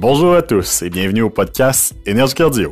Bonjour 0.00 0.36
à 0.36 0.42
tous 0.42 0.82
et 0.82 0.90
bienvenue 0.90 1.22
au 1.22 1.28
podcast 1.28 1.92
Énergie 2.06 2.34
Cardio. 2.34 2.70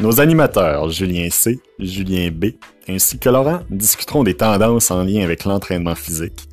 Nos 0.00 0.20
animateurs 0.20 0.90
Julien 0.90 1.28
C, 1.30 1.60
Julien 1.78 2.32
B 2.32 2.46
ainsi 2.88 3.20
que 3.20 3.28
Laurent 3.28 3.60
discuteront 3.70 4.24
des 4.24 4.34
tendances 4.34 4.90
en 4.90 5.04
lien 5.04 5.22
avec 5.22 5.44
l'entraînement 5.44 5.94
physique, 5.94 6.48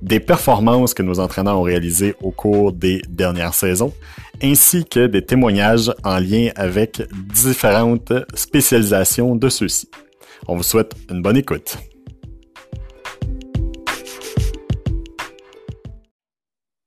des 0.00 0.20
performances 0.20 0.94
que 0.94 1.02
nos 1.02 1.18
entraîneurs 1.18 1.58
ont 1.58 1.62
réalisées 1.62 2.14
au 2.22 2.30
cours 2.30 2.72
des 2.72 3.02
dernières 3.08 3.54
saisons, 3.54 3.92
ainsi 4.40 4.84
que 4.84 5.08
des 5.08 5.22
témoignages 5.22 5.92
en 6.04 6.20
lien 6.20 6.50
avec 6.54 7.02
différentes 7.34 8.12
spécialisations 8.32 9.34
de 9.34 9.48
ceux-ci. 9.48 9.88
On 10.46 10.56
vous 10.56 10.62
souhaite 10.62 10.92
une 11.10 11.20
bonne 11.20 11.36
écoute. 11.36 11.78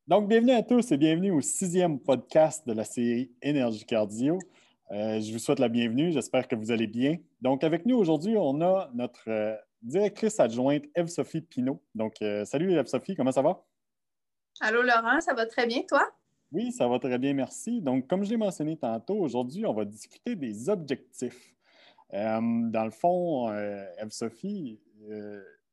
Donc, 0.10 0.28
bienvenue 0.28 0.54
à 0.54 0.64
tous 0.64 0.92
et 0.92 0.98
bienvenue 0.98 1.30
au 1.30 1.40
sixième 1.40 2.00
podcast 2.00 2.68
de 2.68 2.74
la 2.74 2.84
série 2.84 3.32
Énergie 3.44 3.86
Cardio. 3.86 4.40
Euh, 4.90 5.22
je 5.22 5.32
vous 5.32 5.38
souhaite 5.38 5.60
la 5.60 5.70
bienvenue. 5.70 6.12
J'espère 6.12 6.48
que 6.48 6.56
vous 6.56 6.72
allez 6.72 6.88
bien. 6.88 7.18
Donc, 7.42 7.64
avec 7.64 7.86
nous 7.86 7.96
aujourd'hui, 7.96 8.36
on 8.36 8.60
a 8.60 8.90
notre 8.96 9.30
euh, 9.30 9.56
directrice 9.84 10.40
adjointe, 10.40 10.86
Eve-Sophie 10.96 11.42
Pinault. 11.42 11.84
Donc, 11.94 12.16
euh, 12.24 12.44
salut 12.44 12.74
Eve-Sophie, 12.74 13.16
comment 13.16 13.32
ça 13.32 13.44
va? 13.44 13.64
Allô 14.62 14.82
Laurent, 14.82 15.22
ça 15.22 15.36
va 15.36 15.46
très 15.46 15.68
bien, 15.68 15.84
toi? 15.88 16.10
Oui, 16.52 16.72
ça 16.72 16.88
va 16.88 16.98
très 16.98 17.20
bien, 17.20 17.36
merci. 17.36 17.80
Donc, 17.80 18.08
comme 18.08 18.24
je 18.24 18.32
l'ai 18.32 18.38
mentionné 18.38 18.78
tantôt, 18.78 19.20
aujourd'hui, 19.20 19.68
on 19.68 19.76
va 19.76 19.86
discuter 19.86 20.36
des 20.36 20.70
objectifs. 20.70 21.54
dans 22.12 22.84
le 22.84 22.90
fond, 22.90 23.54
Eve-Sophie, 24.00 24.80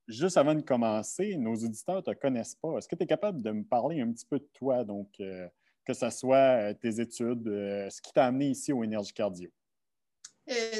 juste 0.08 0.36
avant 0.36 0.54
de 0.54 0.60
commencer, 0.60 1.36
nos 1.36 1.54
auditeurs 1.54 1.96
ne 1.96 2.00
te 2.00 2.10
connaissent 2.12 2.54
pas. 2.54 2.78
Est-ce 2.78 2.88
que 2.88 2.94
tu 2.94 3.02
es 3.02 3.06
capable 3.06 3.42
de 3.42 3.50
me 3.50 3.64
parler 3.64 4.00
un 4.00 4.12
petit 4.12 4.26
peu 4.26 4.38
de 4.38 4.48
toi, 4.52 4.84
donc 4.84 5.08
euh, 5.20 5.48
que 5.84 5.92
ce 5.92 6.10
soit 6.10 6.36
euh, 6.70 6.74
tes 6.74 7.00
études, 7.00 7.48
euh, 7.48 7.90
ce 7.90 8.00
qui 8.00 8.12
t'a 8.12 8.26
amené 8.26 8.48
ici 8.48 8.72
au 8.72 8.82
Énergie 8.82 9.12
Cardio? 9.12 9.50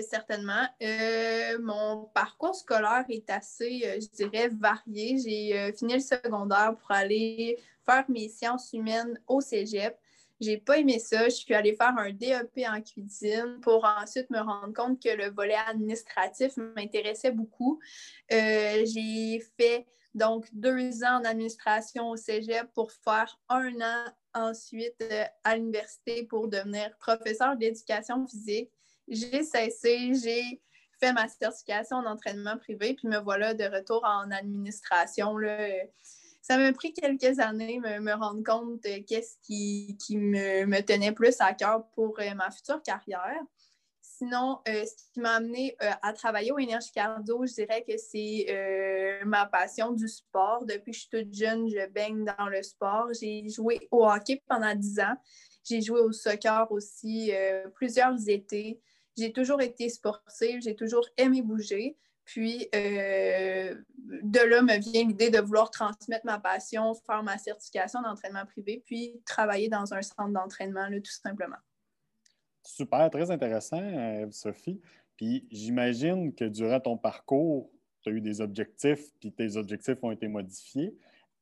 certainement. 0.08 0.64
mon 1.60 2.04
parcours 2.14 2.54
scolaire 2.54 3.04
est 3.08 3.28
assez, 3.28 3.80
je 4.00 4.06
dirais, 4.14 4.46
varié. 4.46 5.18
J'ai 5.18 5.72
fini 5.72 5.94
le 5.94 5.98
secondaire 6.00 6.76
pour 6.76 6.92
aller 6.92 7.58
faire 7.84 8.04
mes 8.08 8.28
sciences 8.28 8.72
humaines 8.72 9.20
au 9.26 9.40
cégep. 9.40 9.98
J'ai 10.40 10.58
pas 10.58 10.78
aimé 10.78 10.98
ça. 10.98 11.24
Je 11.24 11.34
suis 11.34 11.54
allée 11.54 11.74
faire 11.74 11.96
un 11.96 12.10
DEP 12.10 12.66
en 12.68 12.80
cuisine 12.82 13.58
pour 13.62 13.84
ensuite 13.84 14.28
me 14.30 14.38
rendre 14.38 14.74
compte 14.74 15.02
que 15.02 15.08
le 15.08 15.30
volet 15.30 15.56
administratif 15.66 16.56
m'intéressait 16.56 17.30
beaucoup. 17.30 17.80
Euh, 18.32 18.84
j'ai 18.84 19.42
fait 19.58 19.86
donc 20.14 20.46
deux 20.52 21.04
ans 21.04 21.20
en 21.20 21.24
administration 21.24 22.10
au 22.10 22.16
cégep 22.16 22.70
pour 22.74 22.92
faire 22.92 23.38
un 23.48 23.80
an 23.80 24.04
ensuite 24.34 25.02
euh, 25.02 25.24
à 25.44 25.56
l'université 25.56 26.24
pour 26.24 26.48
devenir 26.48 26.96
professeur 26.98 27.56
d'éducation 27.56 28.26
physique. 28.26 28.70
J'ai 29.08 29.42
cessé, 29.42 30.12
j'ai 30.22 30.60
fait 31.00 31.12
ma 31.12 31.28
certification 31.28 31.98
en 31.98 32.06
entraînement 32.06 32.56
privé, 32.58 32.94
puis 32.94 33.08
me 33.08 33.18
voilà 33.18 33.54
de 33.54 33.64
retour 33.64 34.04
en 34.04 34.30
administration. 34.30 35.36
Là 35.38 35.68
ça 36.46 36.58
m'a 36.58 36.72
pris 36.72 36.92
quelques 36.92 37.40
années 37.40 37.80
de 37.80 37.98
me, 37.98 38.14
rendre 38.14 38.44
compte 38.44 38.80
de 38.84 39.04
qu'est-ce 39.04 39.36
qui, 39.42 40.16
me, 40.16 40.80
tenait 40.80 41.10
plus 41.10 41.34
à 41.40 41.52
cœur 41.54 41.88
pour 41.96 42.20
euh, 42.20 42.34
ma 42.34 42.52
future 42.52 42.80
carrière. 42.82 43.42
Sinon, 44.00 44.60
euh, 44.68 44.84
ce 44.84 45.12
qui 45.12 45.20
m'a 45.20 45.32
amené 45.32 45.76
euh, 45.82 45.90
à 46.02 46.12
travailler 46.12 46.52
au 46.52 46.58
Énergie 46.58 46.92
Cardio, 46.92 47.44
je 47.46 47.52
dirais 47.52 47.84
que 47.86 47.96
c'est 47.98 48.46
ma 49.24 49.46
passion 49.46 49.90
du 49.90 50.06
sport. 50.06 50.64
Depuis 50.64 50.92
que 50.92 50.96
je 50.96 51.00
suis 51.00 51.10
toute 51.10 51.34
jeune, 51.34 51.68
je 51.68 51.84
baigne 51.88 52.24
dans 52.24 52.46
le 52.46 52.62
sport. 52.62 53.08
J'ai 53.20 53.48
joué 53.48 53.88
au 53.90 54.06
hockey 54.06 54.40
pendant 54.46 54.74
dix 54.76 55.00
ans. 55.00 55.16
J'ai 55.64 55.82
joué 55.82 55.98
au 55.98 56.12
soccer 56.12 56.70
aussi 56.70 57.32
plusieurs 57.74 58.16
étés. 58.28 58.80
J'ai 59.18 59.32
toujours 59.32 59.60
été 59.60 59.88
sportive, 59.88 60.60
j'ai 60.62 60.76
toujours 60.76 61.06
aimé 61.16 61.42
bouger. 61.42 61.96
Puis, 62.26 62.68
euh, 62.74 63.76
de 63.96 64.40
là 64.40 64.60
me 64.60 64.78
vient 64.78 65.04
l'idée 65.06 65.30
de 65.30 65.38
vouloir 65.38 65.70
transmettre 65.70 66.26
ma 66.26 66.40
passion, 66.40 66.92
faire 66.92 67.22
ma 67.22 67.38
certification 67.38 68.02
d'entraînement 68.02 68.44
privé, 68.44 68.82
puis 68.84 69.22
travailler 69.24 69.68
dans 69.68 69.94
un 69.94 70.02
centre 70.02 70.32
d'entraînement, 70.32 70.88
tout 70.90 71.12
simplement. 71.22 71.56
Super, 72.64 73.08
très 73.10 73.30
intéressant, 73.30 73.80
euh, 73.80 74.26
Sophie. 74.32 74.80
Puis, 75.16 75.46
j'imagine 75.52 76.34
que 76.34 76.44
durant 76.46 76.80
ton 76.80 76.98
parcours, 76.98 77.70
tu 78.02 78.10
as 78.10 78.12
eu 78.12 78.20
des 78.20 78.40
objectifs, 78.40 79.14
puis 79.20 79.32
tes 79.32 79.56
objectifs 79.56 80.02
ont 80.02 80.10
été 80.10 80.26
modifiés. 80.26 80.98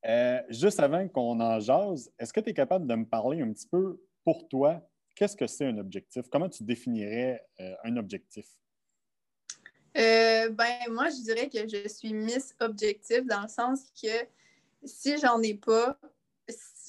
Euh, 0.07 0.43
juste 0.51 0.81
avant 0.81 1.09
qu'on 1.09 1.41
en 1.41 1.61
jase, 1.61 2.13
est-ce 2.19 2.31
que 2.31 2.41
tu 2.41 2.51
es 2.51 2.55
capable 2.55 2.87
de 2.87 2.95
me 2.95 3.07
parler 3.07 3.41
un 3.41 3.51
petit 3.55 3.67
peu 3.67 3.99
pour 4.23 4.47
toi, 4.49 4.87
qu'est-ce 5.15 5.35
que 5.35 5.47
c'est 5.47 5.65
un 5.65 5.79
objectif? 5.79 6.29
Comment 6.31 6.51
tu 6.51 6.63
définirais 6.63 7.43
un 7.85 7.97
objectif? 7.97 8.45
Euh, 9.97 10.49
ben, 10.51 10.77
moi, 10.91 11.09
je 11.09 11.23
dirais 11.23 11.49
que 11.49 11.69
je 11.69 11.89
suis 11.89 12.13
Miss 12.13 12.55
Objectif 12.61 13.25
dans 13.27 13.43
le 13.43 13.49
sens 13.49 13.93
que 14.01 14.27
si 14.85 15.17
j'en 15.19 15.41
ai 15.41 15.55
pas, 15.55 15.99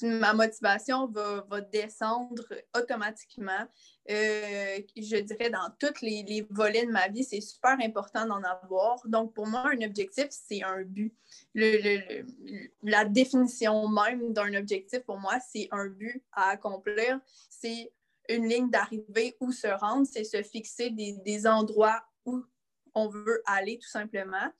ma 0.02 0.34
motivation 0.34 1.06
va, 1.06 1.60
descendre 1.72 2.44
automatiquement. 2.76 3.66
Euh, 4.10 4.78
je 4.96 5.16
dirais 5.18 5.50
dans 5.50 5.70
tous 5.78 6.02
les, 6.02 6.46
volets 6.50 6.84
de 6.84 6.90
ma 6.90 7.08
vie, 7.08 7.24
c'est 7.24 7.40
super 7.40 7.76
important 7.80 8.26
d'en 8.26 8.42
avoir. 8.42 9.00
Donc, 9.06 9.32
pour 9.34 9.46
moi, 9.46 9.70
un 9.72 9.82
objectif, 9.82 10.26
c'est 10.30 10.62
un 10.62 10.82
but. 10.82 11.14
la 11.54 13.04
définition 13.04 13.88
même 13.88 14.32
d'un 14.32 14.52
objectif, 14.54 15.00
pour 15.00 15.18
moi, 15.18 15.38
c'est 15.48 15.68
un 15.70 15.86
but 15.86 16.22
à 16.32 16.50
accomplir. 16.50 17.20
C'est 17.48 17.92
une 18.28 18.48
ligne 18.48 18.70
d'arrivée 18.70 19.36
où 19.40 19.52
se 19.52 19.68
rendre, 19.68 20.06
c'est 20.06 20.24
se 20.24 20.42
fixer 20.42 20.90
des, 20.90 21.12
des 21.24 21.46
endroits 21.46 22.02
où 22.24 22.44
on 22.96 23.08
veut 23.08 23.42
aller 23.46 23.78
tout 23.78 23.88
simplement. 23.88 24.50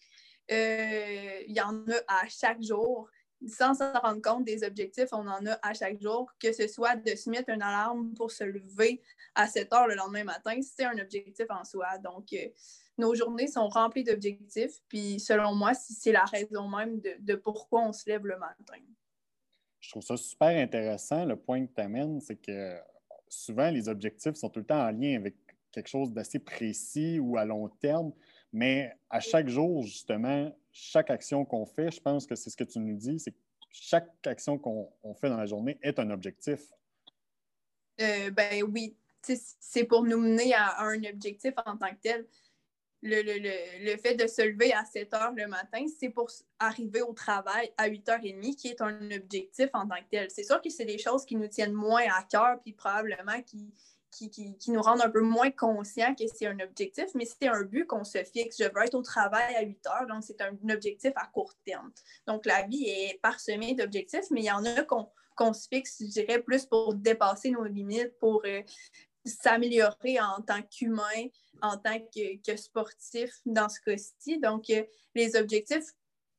Euh, 0.52 1.40
il 1.48 1.54
y 1.56 1.60
en 1.60 1.76
a 1.88 1.96
à 2.06 2.28
chaque 2.28 2.62
jour. 2.62 3.08
Sans 3.46 3.74
s'en 3.74 3.92
rendre 3.92 4.22
compte 4.22 4.44
des 4.44 4.64
objectifs, 4.64 5.08
on 5.12 5.26
en 5.26 5.44
a 5.44 5.58
à 5.62 5.74
chaque 5.74 6.00
jour, 6.00 6.32
que 6.40 6.52
ce 6.52 6.66
soit 6.68 6.96
de 6.96 7.14
se 7.14 7.28
mettre 7.28 7.50
une 7.50 7.60
alarme 7.60 8.14
pour 8.14 8.30
se 8.30 8.44
lever 8.44 9.02
à 9.34 9.46
7 9.46 9.72
heures 9.74 9.86
le 9.86 9.94
lendemain 9.94 10.24
matin, 10.24 10.58
c'est 10.62 10.84
un 10.84 10.98
objectif 10.98 11.44
en 11.50 11.62
soi. 11.62 11.98
Donc, 11.98 12.32
euh, 12.32 12.48
nos 12.96 13.14
journées 13.14 13.46
sont 13.46 13.68
remplies 13.68 14.04
d'objectifs, 14.04 14.80
puis 14.88 15.20
selon 15.20 15.54
moi, 15.54 15.74
c'est 15.74 16.12
la 16.12 16.24
raison 16.24 16.66
même 16.66 16.98
de, 17.00 17.34
pourquoi 17.34 17.82
on 17.82 17.92
se 17.92 18.08
lève 18.08 18.26
le 18.26 18.38
matin. 18.38 18.80
Je 19.80 19.90
trouve 19.90 20.02
ça 20.02 20.16
super 20.16 20.48
intéressant. 20.48 21.26
Le 21.26 21.36
point 21.36 21.66
que 21.66 21.74
tu 21.74 21.80
amènes, 21.82 22.20
c'est 22.22 22.36
que 22.36 22.78
souvent, 23.28 23.70
les 23.70 23.90
objectifs 23.90 24.34
sont 24.34 24.48
tout 24.48 24.60
le 24.60 24.66
temps 24.66 24.80
en 24.80 24.90
lien 24.90 25.16
avec 25.16 25.36
quelque 25.76 25.88
chose 25.88 26.12
d'assez 26.12 26.38
précis 26.38 27.20
ou 27.20 27.36
à 27.36 27.44
long 27.44 27.68
terme. 27.68 28.12
Mais 28.52 28.90
à 29.10 29.20
chaque 29.20 29.48
jour, 29.48 29.82
justement, 29.82 30.50
chaque 30.72 31.10
action 31.10 31.44
qu'on 31.44 31.66
fait, 31.66 31.90
je 31.90 32.00
pense 32.00 32.26
que 32.26 32.34
c'est 32.34 32.48
ce 32.48 32.56
que 32.56 32.64
tu 32.64 32.78
nous 32.78 32.96
dis, 32.96 33.20
c'est 33.20 33.32
que 33.32 33.38
chaque 33.70 34.10
action 34.26 34.58
qu'on 34.58 35.14
fait 35.20 35.28
dans 35.28 35.36
la 35.36 35.44
journée 35.44 35.78
est 35.82 35.98
un 35.98 36.10
objectif. 36.10 36.60
Euh, 38.00 38.30
ben 38.30 38.62
oui, 38.62 38.96
c'est 39.22 39.84
pour 39.84 40.02
nous 40.02 40.18
mener 40.18 40.54
à, 40.54 40.80
un 40.80 41.02
objectif 41.04 41.52
en 41.66 41.76
tant 41.76 41.90
que 41.90 42.00
tel. 42.00 42.26
Le, 43.02 43.20
le, 43.22 43.96
fait 43.98 44.14
de 44.14 44.26
se 44.26 44.40
lever 44.42 44.72
à 44.72 44.84
7 44.84 45.12
heures 45.12 45.32
le 45.36 45.46
matin, 45.46 45.84
c'est 46.00 46.08
pour 46.08 46.30
arriver 46.58 47.02
au 47.02 47.12
travail 47.12 47.70
à 47.76 47.88
8h30 47.88 48.56
qui 48.56 48.68
est 48.68 48.80
un 48.80 49.10
objectif 49.10 49.68
en 49.74 49.86
tant 49.86 49.96
que 49.96 50.08
tel. 50.10 50.30
C'est 50.30 50.42
sûr 50.42 50.60
que 50.62 50.70
c'est 50.70 50.86
des 50.86 50.98
choses 50.98 51.26
qui 51.26 51.36
nous 51.36 51.46
tiennent 51.46 51.74
moins 51.74 52.04
à 52.18 52.22
cœur, 52.22 52.58
puis 52.62 52.72
probablement 52.72 53.42
qui, 53.42 53.70
qui, 54.16 54.56
nous 54.68 54.80
rendent 54.80 55.02
un 55.02 55.10
peu 55.10 55.20
moins 55.20 55.50
conscients 55.50 56.14
que 56.14 56.24
c'est 56.34 56.46
un 56.46 56.58
objectif, 56.60 57.06
mais 57.14 57.24
c'est 57.24 57.48
un 57.48 57.62
but 57.62 57.86
qu'on 57.86 58.04
se 58.04 58.22
fixe. 58.24 58.56
Je 58.58 58.64
veux 58.64 58.84
être 58.84 58.94
au 58.94 59.02
travail 59.02 59.54
à 59.56 59.62
8 59.62 59.86
heures, 59.86 60.06
donc 60.08 60.24
c'est 60.24 60.40
un, 60.40 60.56
objectif 60.70 61.12
à 61.16 61.26
court 61.26 61.54
terme. 61.64 61.92
Donc 62.26 62.46
la 62.46 62.62
vie 62.62 62.84
est 62.86 63.20
parsemée 63.22 63.74
d'objectifs, 63.74 64.30
mais 64.30 64.40
il 64.40 64.46
y 64.46 64.50
en 64.50 64.64
a 64.64 64.82
qu'on 64.82 65.52
se 65.52 65.68
fixe, 65.68 65.96
je 66.00 66.06
dirais, 66.06 66.40
plus 66.40 66.66
pour 66.66 66.94
dépasser 66.94 67.50
nos 67.50 67.64
limites, 67.64 68.18
pour 68.18 68.42
euh, 68.46 68.62
s'améliorer 69.24 70.20
en 70.20 70.40
tant 70.42 70.62
qu'humain, 70.62 71.28
en 71.62 71.76
tant 71.76 71.98
que, 71.98 72.56
sportif 72.56 73.30
dans 73.44 73.68
ce 73.68 73.80
cas-ci. 73.80 74.38
Donc, 74.38 74.70
euh, 74.70 74.84
les 75.14 75.36
objectifs 75.36 75.92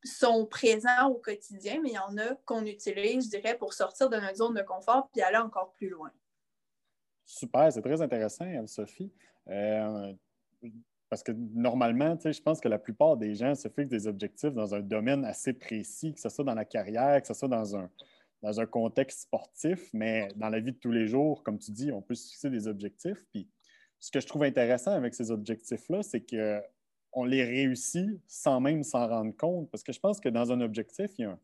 sont 0.03 0.45
présents 0.45 1.07
au 1.09 1.15
quotidien, 1.15 1.79
mais 1.81 1.89
il 1.89 1.95
y 1.95 1.99
en 1.99 2.17
a 2.17 2.35
qu'on 2.45 2.65
utilise, 2.65 3.25
je 3.25 3.37
dirais, 3.37 3.57
pour 3.57 3.73
sortir 3.73 4.09
de 4.09 4.17
notre 4.17 4.37
zone 4.37 4.53
de 4.53 4.61
confort 4.61 5.09
puis 5.11 5.21
aller 5.21 5.37
encore 5.37 5.73
plus 5.73 5.89
loin. 5.89 6.11
Super, 7.27 7.71
c'est 7.73 7.81
très 7.81 8.01
intéressant, 8.01 8.45
Sophie. 8.67 9.11
Euh, 9.49 10.13
parce 11.09 11.21
que 11.23 11.33
normalement, 11.33 12.17
je 12.23 12.41
pense 12.41 12.61
que 12.61 12.69
la 12.69 12.79
plupart 12.79 13.17
des 13.17 13.35
gens 13.35 13.53
se 13.53 13.67
fixent 13.67 13.89
des 13.89 14.07
objectifs 14.07 14.53
dans 14.53 14.73
un 14.73 14.79
domaine 14.79 15.25
assez 15.25 15.51
précis, 15.51 16.13
que 16.13 16.21
ce 16.21 16.29
soit 16.29 16.45
dans 16.45 16.53
la 16.53 16.63
carrière, 16.63 17.21
que 17.21 17.27
ce 17.27 17.33
soit 17.33 17.49
dans 17.49 17.75
un, 17.75 17.89
dans 18.41 18.61
un 18.61 18.65
contexte 18.65 19.23
sportif, 19.23 19.89
mais 19.93 20.29
dans 20.37 20.47
la 20.47 20.61
vie 20.61 20.71
de 20.71 20.77
tous 20.77 20.91
les 20.91 21.05
jours, 21.05 21.43
comme 21.43 21.59
tu 21.59 21.71
dis, 21.71 21.91
on 21.91 22.01
peut 22.01 22.15
se 22.15 22.29
fixer 22.29 22.49
des 22.49 22.65
objectifs. 22.65 23.25
Puis 23.33 23.49
ce 23.99 24.09
que 24.09 24.21
je 24.21 24.27
trouve 24.27 24.43
intéressant 24.43 24.91
avec 24.91 25.13
ces 25.13 25.29
objectifs-là, 25.29 26.03
c'est 26.03 26.25
qu'on 26.25 27.25
les 27.25 27.43
réussit 27.43 28.21
sans 28.25 28.61
même 28.61 28.83
s'en 28.83 29.05
rendre 29.05 29.35
compte. 29.35 29.69
Parce 29.69 29.83
que 29.83 29.91
je 29.91 29.99
pense 29.99 30.21
que 30.21 30.29
dans 30.29 30.53
un 30.53 30.61
objectif, 30.61 31.11
il 31.19 31.37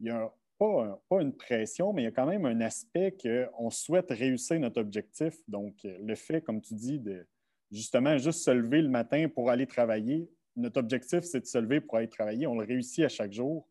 y 0.00 0.10
a 0.10 0.34
pas, 0.58 1.00
une 1.20 1.34
pression, 1.34 1.92
mais 1.92 2.02
il 2.02 2.04
y 2.04 2.08
a 2.08 2.12
quand 2.12 2.26
même 2.26 2.46
un 2.46 2.60
aspect 2.60 3.16
qu'on 3.20 3.70
souhaite 3.70 4.10
réussir 4.10 4.58
notre 4.60 4.80
objectif. 4.80 5.34
Donc, 5.48 5.74
le 5.84 6.14
fait, 6.14 6.40
comme 6.40 6.60
tu 6.60 6.74
dis, 6.74 6.98
de 6.98 7.26
justement 7.70 8.16
juste 8.18 8.40
se 8.44 8.50
lever 8.50 8.82
le 8.82 8.88
matin 8.88 9.28
pour 9.28 9.50
aller 9.50 9.66
travailler, 9.66 10.28
notre 10.56 10.80
objectif, 10.80 11.20
c'est 11.24 11.40
de 11.40 11.46
se 11.46 11.58
lever 11.58 11.80
pour 11.80 11.96
aller 11.96 12.08
travailler. 12.08 12.46
On 12.46 12.58
le 12.58 12.66
réussit 12.66 13.04
à 13.04 13.08
chaque 13.08 13.32
jour. 13.32 13.68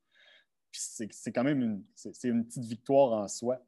C'est 0.71 1.31
quand 1.31 1.44
même 1.44 1.62
une, 1.62 1.83
une 2.24 2.45
petite 2.45 2.65
victoire 2.65 3.13
en 3.13 3.27
soi. 3.27 3.63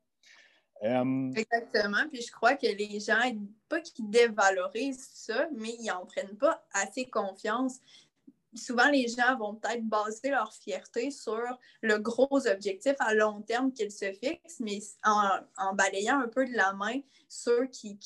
Euh, 0.84 1.32
Exactement. 1.34 2.08
Puis 2.12 2.22
je 2.22 2.32
crois 2.32 2.56
que 2.56 2.68
les 2.68 3.00
gens, 3.00 3.32
pas 3.70 3.80
qu'ils 3.80 4.10
dévalorisent 4.10 5.08
ça, 5.14 5.48
mais 5.56 5.76
ils 5.80 5.86
n'en 5.86 6.06
prennent 6.06 6.38
pas 6.38 6.66
assez 6.74 7.06
confiance. 7.06 7.80
Souvent, 8.56 8.90
les 8.90 9.08
gens 9.08 9.38
vont 9.38 9.56
peut-être 9.56 9.84
baser 9.84 10.30
leur 10.30 10.54
fierté 10.54 11.12
sur 11.12 11.44
le 11.82 11.98
gros 11.98 12.48
objectif 12.48 12.94
à 13.00 13.14
long 13.14 13.42
terme 13.42 13.74
qu'ils 13.74 13.92
se 13.92 14.12
fixent, 14.12 14.60
mais 14.60 14.80
en, 15.04 15.74
balayant 15.74 16.20
un 16.20 16.28
peu 16.28 16.46
de 16.46 16.54
la 16.54 16.74
main 16.74 17.00
ceux 17.28 17.68
qui, 17.68 18.00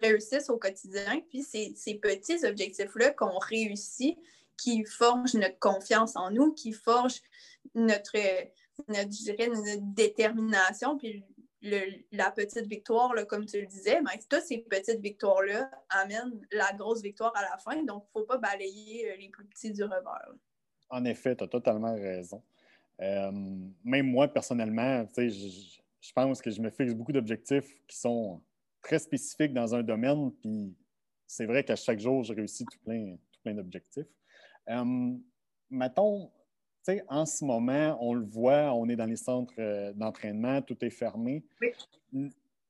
réussissent 0.00 0.50
au 0.50 0.56
quotidien. 0.56 1.20
Puis 1.28 1.42
ces, 1.42 1.74
ces 1.76 1.94
petits 1.94 2.44
objectifs-là 2.44 3.10
qu'on 3.10 3.38
réussit, 3.38 4.18
qui 4.56 4.84
forgent 4.84 5.34
notre 5.34 5.58
confiance 5.58 6.16
en 6.16 6.30
nous, 6.30 6.52
qui 6.52 6.72
forgent 6.72 7.22
notre, 7.74 8.16
notre, 8.88 9.94
détermination, 9.94 10.98
la 11.62 12.30
petite 12.32 12.66
victoire, 12.66 13.14
comme 13.28 13.46
tu 13.46 13.60
le 13.60 13.66
disais, 13.66 14.00
mais 14.02 14.18
toutes 14.28 14.42
ces 14.42 14.58
petites 14.58 15.00
victoires-là 15.00 15.70
amènent 15.90 16.44
la 16.50 16.72
grosse 16.72 17.02
victoire 17.02 17.32
à 17.36 17.42
la 17.42 17.56
fin. 17.58 17.82
Donc, 17.84 18.04
il 18.14 18.18
ne 18.18 18.20
faut 18.20 18.26
pas 18.26 18.38
balayer 18.38 19.10
euh, 19.10 19.16
les 19.16 19.28
plus 19.28 19.44
petits 19.44 19.72
du 19.72 19.84
revers. 19.84 20.32
En 20.90 21.04
effet, 21.04 21.36
tu 21.36 21.44
as 21.44 21.48
totalement 21.48 21.94
raison. 21.94 22.42
Euh, 23.00 23.30
même 23.84 24.06
moi, 24.06 24.28
personnellement, 24.28 25.06
je, 25.16 25.80
je 26.00 26.12
pense 26.12 26.42
que 26.42 26.50
je 26.50 26.60
me 26.60 26.70
fixe 26.70 26.94
beaucoup 26.94 27.12
d'objectifs 27.12 27.72
qui 27.86 27.96
sont 27.96 28.42
très 28.82 28.98
spécifiques 28.98 29.54
dans 29.54 29.74
un 29.74 29.82
domaine. 29.82 30.32
Puis 30.32 30.74
c'est 31.26 31.46
vrai 31.46 31.64
qu'à 31.64 31.76
chaque 31.76 32.00
jour, 32.00 32.24
je 32.24 32.34
réussis 32.34 32.66
tout 32.66 32.78
plein, 32.84 33.16
tout 33.32 33.40
plein 33.42 33.54
d'objectifs. 33.54 34.06
Euh, 34.68 35.14
mettons, 35.70 36.30
en 37.08 37.26
ce 37.26 37.44
moment, 37.44 37.96
on 38.00 38.14
le 38.14 38.24
voit, 38.24 38.72
on 38.74 38.88
est 38.88 38.96
dans 38.96 39.06
les 39.06 39.16
centres 39.16 39.54
euh, 39.58 39.92
d'entraînement, 39.94 40.62
tout 40.62 40.76
est 40.84 40.90
fermé. 40.90 41.44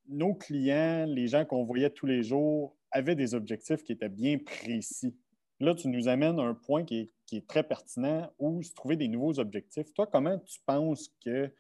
Nos 0.09 0.35
clients, 0.35 1.07
les 1.07 1.29
gens 1.29 1.45
qu'on 1.45 1.65
voyait 1.65 1.91
tous 1.91 2.07
les 2.07 2.23
jours, 2.23 2.77
avaient 2.91 3.15
des 3.15 3.35
objectifs 3.35 3.83
qui 3.83 3.93
étaient 3.93 4.09
bien 4.09 4.39
précis. 4.39 5.17
Là, 5.61 5.75
tu 5.75 5.89
nous 5.89 6.09
amènes 6.09 6.39
un 6.39 6.55
point 6.55 6.85
qui 6.85 7.11
est, 7.33 7.47
très 7.47 7.63
pertinent 7.63 8.31
où 8.39 8.63
se 8.63 8.75
trouver 8.75 8.95
des 8.95 9.09
nouveaux 9.09 9.39
objectifs. 9.39 9.91
Toi, 9.95 10.07
comment 10.07 10.39
tu 10.41 10.61
penses 10.67 11.09
qu'il 11.19 11.51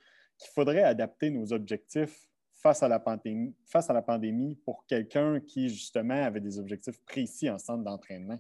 faudrait 0.55 0.82
adapter 0.82 1.31
nos 1.31 1.50
objectifs 1.55 2.28
face 2.52 2.82
à 2.82 2.88
la 2.88 3.00
pandémie, 3.00 3.55
face 3.64 3.88
à 3.88 3.94
la 3.94 4.02
pandémie 4.02 4.56
pour 4.66 4.84
quelqu'un 4.84 5.40
qui, 5.40 5.70
justement, 5.70 6.22
avait 6.22 6.40
des 6.40 6.58
objectifs 6.58 7.00
précis 7.06 7.48
en 7.48 7.56
centre 7.56 7.84
d'entraînement? 7.84 8.38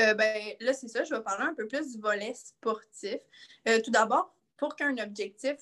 Euh, 0.00 0.14
ben, 0.14 0.54
là, 0.60 0.72
c'est 0.72 0.88
ça, 0.88 1.04
je 1.04 1.14
vais 1.14 1.22
parler 1.22 1.44
un 1.44 1.54
peu 1.54 1.66
plus 1.66 1.92
du 1.92 2.00
volet 2.00 2.32
sportif. 2.34 3.20
Euh, 3.68 3.80
tout 3.82 3.90
d'abord, 3.90 4.34
pour 4.56 4.74
qu'un 4.76 4.96
objectif 4.98 5.56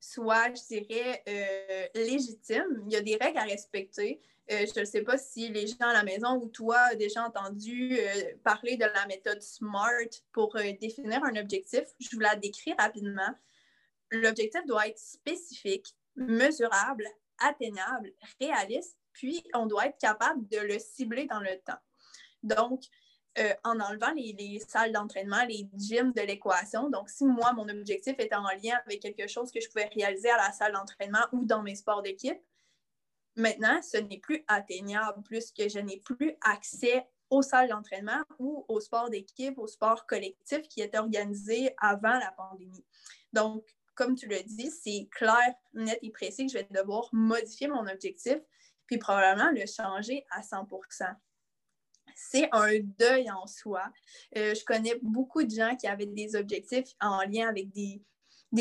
soit, 0.00 0.54
je 0.54 0.76
dirais, 0.76 1.22
euh, 1.28 1.86
légitime, 1.94 2.82
il 2.86 2.92
y 2.92 2.96
a 2.96 3.00
des 3.00 3.16
règles 3.16 3.38
à 3.38 3.44
respecter. 3.44 4.20
je 4.48 4.78
ne 4.78 4.84
sais 4.84 5.02
pas 5.02 5.16
si 5.16 5.48
les 5.48 5.66
gens 5.66 5.76
à 5.80 5.94
la 5.94 6.02
maison 6.02 6.36
ou 6.36 6.48
toi 6.48 6.76
as 6.76 6.94
déjà 6.94 7.24
entendu 7.24 7.98
parler 8.42 8.76
de 8.76 8.84
la 8.84 9.06
méthode 9.06 9.40
SMART 9.40 10.20
pour 10.32 10.54
définir 10.80 11.24
un 11.24 11.36
objectif. 11.36 11.84
Je 11.98 12.10
vous 12.12 12.20
la 12.20 12.36
décris 12.36 12.74
rapidement. 12.78 13.34
L'objectif 14.10 14.60
doit 14.66 14.88
être 14.88 14.98
spécifique, 14.98 15.94
mesurable, 16.16 17.06
atteignable, 17.38 18.12
réaliste, 18.38 18.98
puis 19.12 19.42
on 19.54 19.64
doit 19.64 19.86
être 19.86 19.98
capable 19.98 20.46
de 20.48 20.58
le 20.58 20.78
cibler 20.78 21.26
dans 21.26 21.40
le 21.40 21.58
temps. 21.64 21.80
Donc, 22.42 22.82
euh, 23.38 23.52
en 23.64 23.80
enlevant 23.80 24.12
les, 24.12 24.60
salles 24.66 24.92
d'entraînement, 24.92 25.44
les 25.48 25.68
gyms 25.76 26.12
de 26.12 26.20
l'équation. 26.22 26.88
Donc, 26.90 27.10
si 27.10 27.24
moi, 27.24 27.52
mon 27.52 27.68
objectif 27.68 28.14
était 28.18 28.34
en 28.34 28.48
lien 28.62 28.78
avec 28.86 29.00
quelque 29.00 29.26
chose 29.26 29.50
que 29.50 29.60
je 29.60 29.68
pouvais 29.68 29.90
réaliser 29.94 30.30
à 30.30 30.36
la 30.36 30.52
salle 30.52 30.72
d'entraînement 30.72 31.26
ou 31.32 31.44
dans 31.44 31.62
mes 31.62 31.74
sports 31.74 32.02
d'équipe, 32.02 32.38
maintenant, 33.36 33.80
ce 33.82 33.96
n'est 33.96 34.18
plus 34.18 34.44
atteignable 34.46 35.22
puisque 35.24 35.68
je 35.68 35.78
n'ai 35.78 35.98
plus 35.98 36.36
accès 36.42 37.06
aux 37.30 37.42
salles 37.42 37.68
d'entraînement 37.68 38.22
ou 38.38 38.64
aux 38.68 38.80
sports 38.80 39.10
d'équipe, 39.10 39.58
aux 39.58 39.66
sports 39.66 40.06
collectifs 40.06 40.68
qui 40.68 40.80
étaient 40.80 40.98
organisés 40.98 41.74
avant 41.78 42.18
la 42.18 42.32
pandémie. 42.32 42.84
Donc, 43.32 43.64
comme 43.94 44.14
tu 44.14 44.28
le 44.28 44.42
dis, 44.44 44.70
c'est 44.70 45.08
clair, 45.10 45.54
net 45.72 45.98
et 46.02 46.10
précis 46.10 46.46
que 46.46 46.52
je 46.52 46.58
vais 46.58 46.68
devoir 46.70 47.08
modifier 47.12 47.68
mon 47.68 47.86
objectif 47.86 48.38
puis 48.86 48.98
probablement 48.98 49.50
le 49.50 49.66
changer 49.66 50.26
à 50.30 50.42
100 50.42 50.68
c'est 52.14 52.48
un 52.52 52.78
deuil 52.98 53.30
en 53.30 53.46
soi. 53.46 53.82
Euh, 54.36 54.54
je 54.54 54.64
connais 54.64 54.98
beaucoup 55.02 55.42
de 55.42 55.50
gens 55.50 55.76
qui 55.76 55.86
avaient 55.86 56.06
des 56.06 56.36
objectifs 56.36 56.94
en 57.00 57.22
lien 57.22 57.48
avec 57.48 57.70
des, 57.70 58.00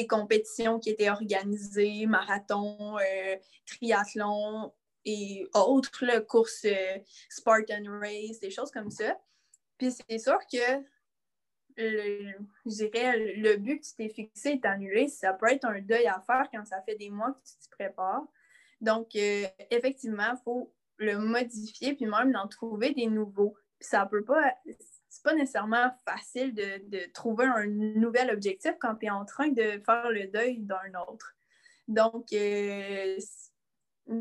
compétitions 0.08 0.80
qui 0.80 0.90
étaient 0.90 1.12
organisées, 1.12 2.08
marathon, 2.08 2.98
euh, 2.98 3.36
triathlon 3.68 4.74
et 5.06 5.48
autres, 5.54 6.20
courses 6.28 6.66
euh, 6.66 6.98
Spartan 7.30 8.00
Race, 8.02 8.40
des 8.40 8.50
choses 8.50 8.72
comme 8.72 8.90
ça. 8.90 9.20
Puis 9.78 9.92
c'est 9.92 10.18
sûr 10.18 10.40
que 10.52 10.84
je 11.78 12.36
dirais, 12.66 13.18
le 13.36 13.56
but 13.58 13.80
que 13.80 13.86
tu 13.86 13.96
t'es 13.96 14.10
fixé 14.10 14.50
est 14.50 14.66
annulé. 14.66 15.08
Ça 15.08 15.34
peut 15.34 15.52
être 15.52 15.66
un 15.66 15.80
deuil 15.80 16.08
à 16.08 16.24
faire 16.26 16.48
quand 16.52 16.66
ça 16.66 16.82
fait 16.82 16.96
des 16.96 17.10
mois 17.10 17.32
que 17.32 17.40
tu 17.48 17.58
t'y 17.60 17.70
prépares. 17.70 18.24
Donc, 18.82 19.16
effectivement, 19.16 20.32
il 20.34 20.42
faut 20.44 20.72
le 20.98 21.18
modifier, 21.18 21.96
puis 21.96 22.06
même 22.06 22.32
d'en 22.32 22.48
trouver 22.48 22.94
des 22.94 23.08
nouveaux. 23.08 23.56
ça 23.80 24.06
peut 24.06 24.24
pas, 24.24 24.54
c'est 25.10 25.24
pas 25.24 25.36
nécessairement 25.36 25.92
facile 26.06 26.54
de, 26.54 27.12
trouver 27.14 27.46
un 27.46 27.68
nouvel 27.68 28.32
objectif 28.32 28.74
quand 28.80 28.96
tu 28.96 29.06
es 29.08 29.10
en 29.10 29.26
train 29.26 29.50
de 29.50 29.82
faire 29.86 30.10
le 30.10 30.28
deuil 30.28 30.60
d'un 30.60 31.00
autre. 31.08 31.36
Donc, 31.88 32.32
euh, 32.34 33.18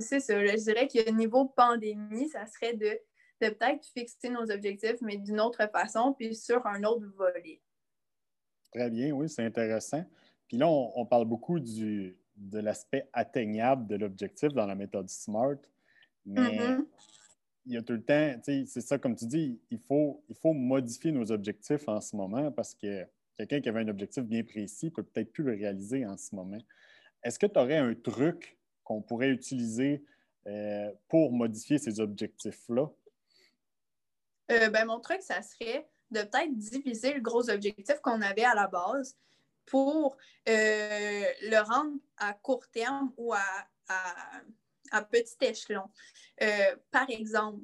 c'est 0.01 0.21
ça. 0.21 0.45
je 0.45 0.57
dirais 0.57 0.89
qu'au 0.89 1.13
niveau 1.13 1.47
pandémie, 1.47 2.29
ça 2.29 2.47
serait 2.47 2.75
de, 2.75 2.99
de 3.41 3.49
peut-être 3.51 3.85
fixer 3.87 4.31
nos 4.31 4.51
objectifs, 4.51 5.01
mais 5.01 5.17
d'une 5.17 5.41
autre 5.41 5.69
façon, 5.71 6.15
puis 6.15 6.35
sur 6.35 6.67
un 6.67 6.83
autre 6.85 7.07
volet. 7.17 7.61
Très 8.73 8.91
bien, 8.91 9.13
oui, 9.13 9.29
c'est 9.29 9.45
intéressant. 9.45 10.05
Puis 10.49 10.57
là, 10.57 10.69
on, 10.69 11.07
parle 11.07 11.25
beaucoup 11.25 11.61
du, 11.61 12.19
de 12.37 12.59
l'aspect 12.59 13.09
atteignable 13.13 13.87
de 13.87 13.97
l'objectif 13.97 14.53
dans 14.53 14.67
la 14.67 14.75
méthode 14.75 15.09
SMART. 15.09 15.59
Mais 16.25 16.41
mm-hmm. 16.41 16.87
il 17.67 17.73
y 17.73 17.77
a 17.77 17.83
tout 17.83 17.95
le 17.95 18.03
temps, 18.03 18.41
c'est 18.45 18.81
ça, 18.81 18.99
comme 18.99 19.17
tu 19.17 19.27
dis, 19.27 19.61
il 19.71 19.79
faut, 19.79 20.25
il 20.29 20.37
faut 20.37 20.53
modifier 20.53 21.13
nos 21.13 21.31
objectifs 21.33 21.89
en 21.89 22.01
ce 22.01 22.17
moment 22.17 22.51
parce 22.53 22.75
que 22.75 23.07
quelqu'un 23.37 23.61
qui 23.61 23.69
avait 23.69 23.81
un 23.81 23.89
objectif 23.89 24.25
bien 24.25 24.43
précis 24.45 24.91
peut 24.91 25.03
peut-être 25.03 25.33
plus 25.33 25.45
le 25.45 25.53
réaliser 25.53 26.07
en 26.07 26.17
ce 26.17 26.35
moment. 26.35 26.59
Est-ce 27.23 27.39
que 27.39 27.47
tu 27.47 27.59
aurais 27.59 27.79
un 27.79 27.95
truc 27.95 28.59
qu'on 28.85 29.01
pourrait 29.01 29.31
utiliser 29.31 30.05
euh, 30.47 30.91
pour 31.09 31.33
modifier 31.33 31.79
ces 31.79 32.01
objectifs-là? 32.01 32.89
Euh, 34.51 34.69
ben, 34.71 34.87
mon 34.87 35.01
truc, 35.01 35.23
ça 35.23 35.41
serait 35.43 35.89
de 36.11 36.21
peut-être 36.23 36.55
diviser 36.57 37.15
le 37.15 37.21
gros 37.21 37.49
objectif 37.49 38.01
qu'on 38.03 38.21
avait 38.21 38.45
à 38.45 38.55
la 38.55 38.67
base 38.67 39.17
pour 39.65 40.17
euh, 40.49 41.23
le 41.43 41.63
rendre 41.63 41.97
à 42.17 42.35
court 42.35 42.69
terme 42.69 43.13
ou 43.17 43.33
à 43.33 43.41
à 43.89 44.15
petit 45.01 45.37
échelon. 45.41 45.89
Euh, 46.43 46.77
par 46.91 47.09
exemple, 47.09 47.61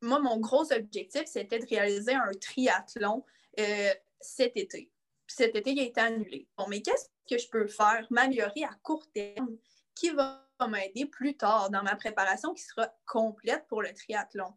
moi, 0.00 0.20
mon 0.20 0.38
gros 0.38 0.72
objectif, 0.72 1.24
c'était 1.26 1.58
de 1.58 1.66
réaliser 1.66 2.14
un 2.14 2.30
triathlon 2.40 3.24
euh, 3.58 3.90
cet 4.20 4.56
été. 4.56 4.90
cet 5.26 5.56
été, 5.56 5.72
il 5.72 5.80
a 5.80 5.84
été 5.84 6.00
annulé. 6.00 6.46
Bon, 6.56 6.66
mais 6.68 6.82
qu'est-ce 6.82 7.08
que 7.28 7.38
je 7.38 7.48
peux 7.48 7.66
faire, 7.66 8.06
m'améliorer 8.10 8.64
à 8.64 8.74
court 8.82 9.10
terme, 9.12 9.56
qui 9.94 10.10
va 10.10 10.46
m'aider 10.68 11.06
plus 11.06 11.36
tard 11.36 11.70
dans 11.70 11.82
ma 11.82 11.96
préparation 11.96 12.54
qui 12.54 12.62
sera 12.62 12.94
complète 13.06 13.66
pour 13.68 13.82
le 13.82 13.92
triathlon? 13.92 14.52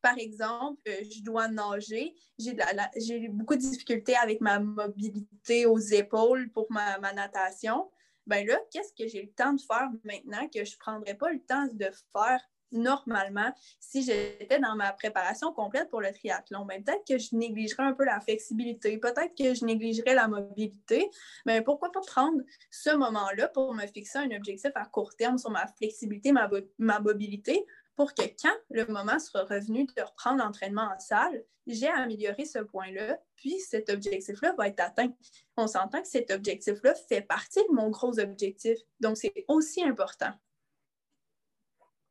Par 0.00 0.18
exemple, 0.18 0.80
euh, 0.88 1.04
je 1.10 1.22
dois 1.22 1.48
nager. 1.48 2.14
J'ai 2.38 3.28
beaucoup 3.28 3.54
de 3.54 3.60
difficultés 3.60 4.16
avec 4.16 4.40
ma 4.40 4.58
mobilité 4.58 5.66
aux 5.66 5.78
épaules 5.78 6.50
pour 6.50 6.66
ma 6.70 6.98
natation 7.12 7.90
ben 8.26 8.46
là, 8.46 8.58
qu'est-ce 8.70 8.92
que 8.92 9.08
j'ai 9.08 9.22
le 9.22 9.32
temps 9.32 9.52
de 9.52 9.60
faire 9.60 9.88
maintenant 10.04 10.48
que 10.48 10.64
je 10.64 10.74
ne 10.74 10.78
prendrais 10.78 11.14
pas 11.14 11.30
le 11.30 11.40
temps 11.40 11.66
de 11.72 11.90
faire 12.12 12.40
normalement, 12.72 13.52
si 13.78 14.02
j'étais 14.02 14.58
dans 14.58 14.74
ma 14.74 14.92
préparation 14.92 15.52
complète 15.52 15.90
pour 15.90 16.00
le 16.00 16.12
triathlon, 16.12 16.64
ben, 16.64 16.82
peut-être 16.82 17.06
que 17.06 17.18
je 17.18 17.36
négligerais 17.36 17.84
un 17.84 17.92
peu 17.92 18.04
la 18.04 18.20
flexibilité, 18.20 18.98
peut-être 18.98 19.34
que 19.36 19.54
je 19.54 19.64
négligerais 19.64 20.14
la 20.14 20.28
mobilité, 20.28 21.08
mais 21.46 21.62
pourquoi 21.62 21.92
pas 21.92 22.00
prendre 22.00 22.40
ce 22.70 22.94
moment-là 22.94 23.48
pour 23.48 23.74
me 23.74 23.86
fixer 23.86 24.18
un 24.18 24.30
objectif 24.30 24.70
à 24.74 24.86
court 24.86 25.14
terme 25.16 25.38
sur 25.38 25.50
ma 25.50 25.66
flexibilité, 25.66 26.32
ma 26.32 26.98
mobilité, 26.98 27.66
pour 27.96 28.14
que 28.14 28.22
quand 28.40 28.56
le 28.70 28.86
moment 28.86 29.18
sera 29.18 29.44
revenu 29.44 29.86
de 29.86 30.02
reprendre 30.02 30.42
l'entraînement 30.42 30.90
en 30.94 30.98
salle, 30.98 31.44
j'ai 31.66 31.88
amélioré 31.88 32.44
ce 32.44 32.58
point-là, 32.58 33.18
puis 33.36 33.58
cet 33.60 33.90
objectif-là 33.90 34.54
va 34.58 34.68
être 34.68 34.80
atteint. 34.80 35.12
On 35.56 35.66
s'entend 35.66 36.02
que 36.02 36.08
cet 36.08 36.30
objectif-là 36.30 36.94
fait 37.08 37.22
partie 37.22 37.60
de 37.68 37.74
mon 37.74 37.90
gros 37.90 38.18
objectif, 38.18 38.78
donc 39.00 39.16
c'est 39.16 39.44
aussi 39.48 39.82
important. 39.84 40.32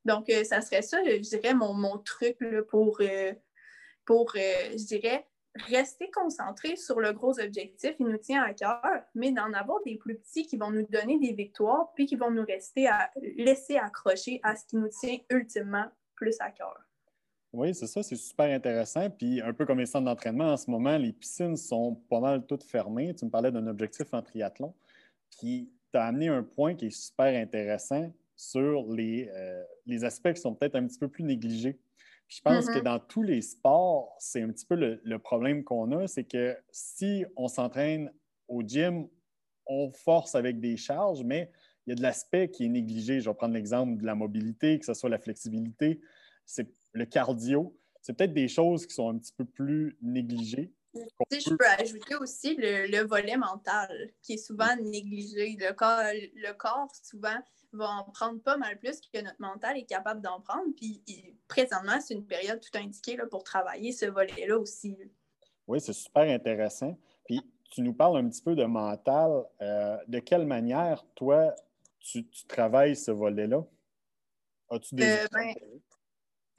Donc, 0.05 0.29
euh, 0.29 0.43
ça 0.43 0.61
serait 0.61 0.81
ça, 0.81 1.03
je 1.03 1.17
dirais, 1.17 1.53
mon, 1.53 1.97
truc 1.99 2.37
pour, 2.69 3.01
euh, 3.01 3.33
pour 4.05 4.33
euh, 4.35 4.71
je 4.71 4.85
dirais, 4.85 5.27
rester 5.55 6.09
concentré 6.11 6.75
sur 6.75 6.99
le 6.99 7.13
gros 7.13 7.39
objectif, 7.39 7.95
il 7.99 8.07
nous 8.07 8.17
tient 8.17 8.43
à 8.43 8.53
cœur, 8.53 9.03
mais 9.15 9.31
d'en 9.31 9.51
avoir 9.53 9.79
des 9.85 9.97
plus 9.97 10.15
petits 10.15 10.45
qui 10.45 10.57
vont 10.57 10.71
nous 10.71 10.87
donner 10.87 11.19
des 11.19 11.33
victoires, 11.33 11.91
puis 11.93 12.05
qui 12.05 12.15
vont 12.15 12.31
nous 12.31 12.45
rester 12.45 12.87
à 12.87 13.11
laisser 13.37 13.75
accrocher 13.77 14.39
à 14.43 14.55
ce 14.55 14.65
qui 14.65 14.77
nous 14.77 14.87
tient 14.87 15.17
ultimement 15.29 15.85
plus 16.15 16.37
à 16.39 16.51
cœur. 16.51 16.77
Oui, 17.53 17.75
c'est 17.75 17.87
ça, 17.87 18.01
c'est 18.01 18.15
super 18.15 18.45
intéressant. 18.45 19.09
Puis 19.09 19.41
un 19.41 19.53
peu 19.53 19.65
comme 19.65 19.79
les 19.79 19.85
centres 19.85 20.05
d'entraînement, 20.05 20.53
en 20.53 20.57
ce 20.57 20.71
moment, 20.71 20.97
les 20.97 21.11
piscines 21.11 21.57
sont 21.57 21.95
pas 22.09 22.21
mal 22.21 22.45
toutes 22.45 22.63
fermées. 22.63 23.13
Tu 23.13 23.25
me 23.25 23.29
parlais 23.29 23.51
d'un 23.51 23.67
objectif 23.67 24.13
en 24.13 24.21
triathlon 24.21 24.73
qui 25.29 25.69
t'a 25.91 26.05
amené 26.05 26.29
un 26.29 26.43
point 26.43 26.75
qui 26.75 26.87
est 26.87 26.97
super 26.97 27.25
intéressant 27.25 28.09
sur 28.37 28.89
les, 28.93 29.29
euh, 29.33 29.63
les 29.85 30.05
aspects 30.05 30.31
qui 30.31 30.39
sont 30.39 30.55
peut-être 30.55 30.75
un 30.75 30.87
petit 30.87 30.97
peu 30.97 31.09
plus 31.09 31.23
négligés 31.23 31.77
je 32.31 32.39
pense 32.41 32.67
que 32.67 32.79
mm-hmm. 32.79 32.83
dans 32.83 32.99
tous 32.99 33.23
les 33.23 33.41
sports, 33.41 34.15
c'est 34.17 34.41
un 34.41 34.49
petit 34.49 34.65
peu 34.65 34.75
le, 34.75 35.19
problème 35.19 35.65
qu'on 35.65 35.91
a, 35.91 36.07
c'est 36.07 36.23
que 36.23 36.57
si 36.71 37.25
on 37.35 37.49
s'entraîne 37.49 38.09
au 38.47 38.61
gym, 38.61 39.09
on 39.65 39.91
force 39.91 40.33
avec 40.33 40.61
des 40.61 40.77
charges, 40.77 41.23
mais 41.25 41.51
il 41.85 41.89
y 41.89 41.93
a 41.93 41.95
de 41.95 42.01
l'aspect 42.01 42.49
qui 42.49 42.65
est 42.65 42.69
négligé. 42.69 43.19
Je 43.19 43.29
vais 43.29 43.35
prendre 43.35 43.53
l'exemple 43.53 43.99
de 43.99 44.05
la 44.05 44.15
mobilité, 44.15 44.79
que 44.79 44.85
ce 44.85 44.93
soit 44.93 45.09
la 45.09 45.19
flexibilité, 45.19 45.99
c'est 46.45 46.73
le 46.93 47.05
cardio. 47.05 47.77
C'est 48.01 48.13
peut-être 48.13 48.33
des 48.33 48.47
choses 48.47 48.87
qui 48.87 48.93
sont 48.93 49.09
un 49.09 49.17
petit 49.17 49.33
peu 49.33 49.43
plus 49.43 49.97
négligées. 50.01 50.71
Si 51.31 51.41
je 51.41 51.53
peux 51.55 51.67
ajouter 51.79 52.15
aussi 52.15 52.55
le, 52.57 53.05
volet 53.05 53.37
mental, 53.37 54.11
qui 54.21 54.33
est 54.33 54.37
souvent 54.37 54.75
négligé. 54.75 55.55
Le 55.59 55.73
corps, 55.73 56.01
le 56.11 56.53
corps 56.53 56.89
souvent, 57.03 57.37
va 57.73 57.89
en 57.89 58.03
prendre 58.11 58.41
pas 58.41 58.57
mal 58.57 58.77
plus 58.79 58.99
que 59.01 59.21
notre 59.21 59.39
mental 59.39 59.77
est 59.77 59.85
capable 59.85 60.21
d'en 60.21 60.41
prendre. 60.41 60.73
Puis 60.75 61.01
présentement, 61.47 61.99
c'est 62.01 62.13
une 62.13 62.25
période 62.25 62.59
tout 62.59 62.77
indiquée 62.77 63.15
là, 63.15 63.25
pour 63.27 63.43
travailler 63.43 63.91
ce 63.91 64.05
volet-là 64.05 64.57
aussi. 64.57 64.97
Oui, 65.67 65.79
c'est 65.79 65.93
super 65.93 66.23
intéressant. 66.23 66.97
Puis 67.25 67.41
tu 67.71 67.81
nous 67.81 67.93
parles 67.93 68.17
un 68.17 68.27
petit 68.27 68.41
peu 68.41 68.55
de 68.55 68.65
mental. 68.65 69.45
Euh, 69.61 69.97
de 70.07 70.19
quelle 70.19 70.45
manière, 70.45 71.05
toi, 71.15 71.55
tu, 71.99 72.27
travailles 72.47 72.95
ce 72.95 73.11
volet-là? 73.11 73.65
As-tu 74.69 74.95
des 74.95 75.03
euh, 75.03 75.27
ben, 75.31 75.53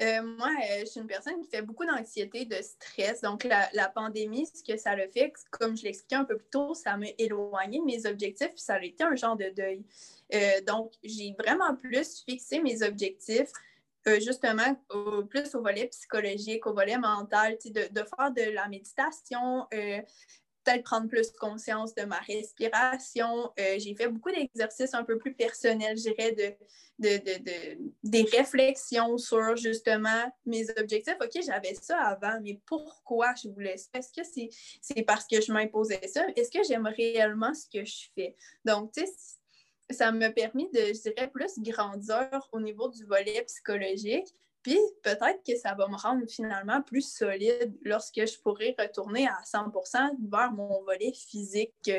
euh, 0.03 0.23
moi, 0.23 0.49
euh, 0.49 0.81
je 0.81 0.87
suis 0.87 1.01
une 1.01 1.07
personne 1.07 1.41
qui 1.41 1.49
fait 1.49 1.63
beaucoup 1.63 1.85
d'anxiété, 1.85 2.45
de 2.45 2.57
stress. 2.61 3.21
Donc, 3.21 3.45
la, 3.45 3.89
pandémie, 3.89 4.47
ce 4.47 4.63
que 4.63 4.77
ça 4.77 4.91
a 4.91 5.09
fait, 5.09 5.33
comme 5.51 5.77
je 5.77 5.85
l'expliquais 5.85 6.17
un 6.17 6.25
peu 6.25 6.37
plus 6.37 6.49
tôt, 6.51 6.75
ça 6.75 6.97
m'a 6.97 7.07
éloigné 7.19 7.79
de 7.79 7.85
mes 7.85 8.07
objectifs, 8.07 8.53
ça 8.57 8.75
a 8.75 8.83
été 8.83 9.05
un 9.05 9.15
genre 9.15 9.37
de 9.37 9.51
deuil. 9.51 9.85
Euh, 10.35 10.61
donc, 10.67 10.93
j'ai 11.05 11.35
vraiment 11.39 11.77
plus 11.77 12.25
fixé 12.29 12.61
mes 12.61 12.83
objectifs, 12.83 13.53
justement, 14.19 14.75
plus 15.31 15.55
au 15.55 15.63
volet 15.63 15.87
psychologique, 15.87 16.67
au 16.67 16.75
volet 16.75 16.99
mental, 16.99 17.57
de, 17.65 17.81
faire 17.95 18.33
de 18.33 18.51
la 18.53 18.67
méditation, 18.67 19.69
peut-être 20.65 20.85
prendre 20.85 21.09
plus 21.09 21.31
conscience 21.33 21.95
de 21.95 22.03
ma 22.03 22.19
respiration. 22.19 23.53
Euh, 23.59 23.79
j'ai 23.79 23.95
fait 23.95 24.09
beaucoup 24.09 24.31
d'exercices 24.31 24.95
un 24.95 25.05
peu 25.05 25.19
plus 25.19 25.35
personnels, 25.35 25.97
je 25.97 26.03
dirais, 26.03 26.33
de, 26.33 26.55
des 28.05 28.23
réflexions 28.23 29.19
sur 29.19 29.57
justement 29.57 30.33
mes 30.47 30.67
objectifs. 30.79 31.17
OK, 31.21 31.43
j'avais 31.45 31.75
ça 31.75 31.99
avant, 31.99 32.39
mais 32.43 32.61
pourquoi 32.67 33.35
je 33.43 33.49
voulais 33.49 33.77
ça? 33.77 33.89
Est-ce 33.95 34.13
que 34.13 34.51
c'est 34.81 35.03
parce 35.03 35.27
que 35.27 35.41
je 35.41 35.53
m'imposais 35.53 36.07
ça? 36.07 36.25
Est-ce 36.37 36.51
que 36.51 36.65
j'aime 36.67 36.87
réellement 36.87 37.55
ce 37.55 37.67
que 37.67 37.85
je 37.85 38.09
fais? 38.15 38.37
Donc, 38.65 38.93
tu 38.93 39.05
sais, 39.05 39.13
ça 39.91 40.13
m'a 40.13 40.31
permis 40.31 40.69
de, 40.71 40.79
je 40.79 41.11
dirais, 41.11 41.31
plus 41.31 41.59
grandir 41.59 42.49
au 42.53 42.61
niveau 42.61 42.89
du 42.89 43.05
volet 43.05 43.43
psychologique, 43.47 44.29
puis 44.63 44.79
peut-être 45.03 45.43
que 45.47 45.57
ça 45.57 45.75
va 45.75 45.89
me 45.89 45.97
rendre 45.97 46.25
finalement 46.29 46.83
plus 46.83 47.13
solide 47.13 47.77
lorsque 47.83 48.25
je 48.25 48.39
pourrai 48.41 48.75
retourner 48.79 49.27
à 49.27 49.41
100% 49.45 50.17
vers 50.31 50.53
mon 50.53 50.83
volet 50.85 51.13
physique, 51.13 51.91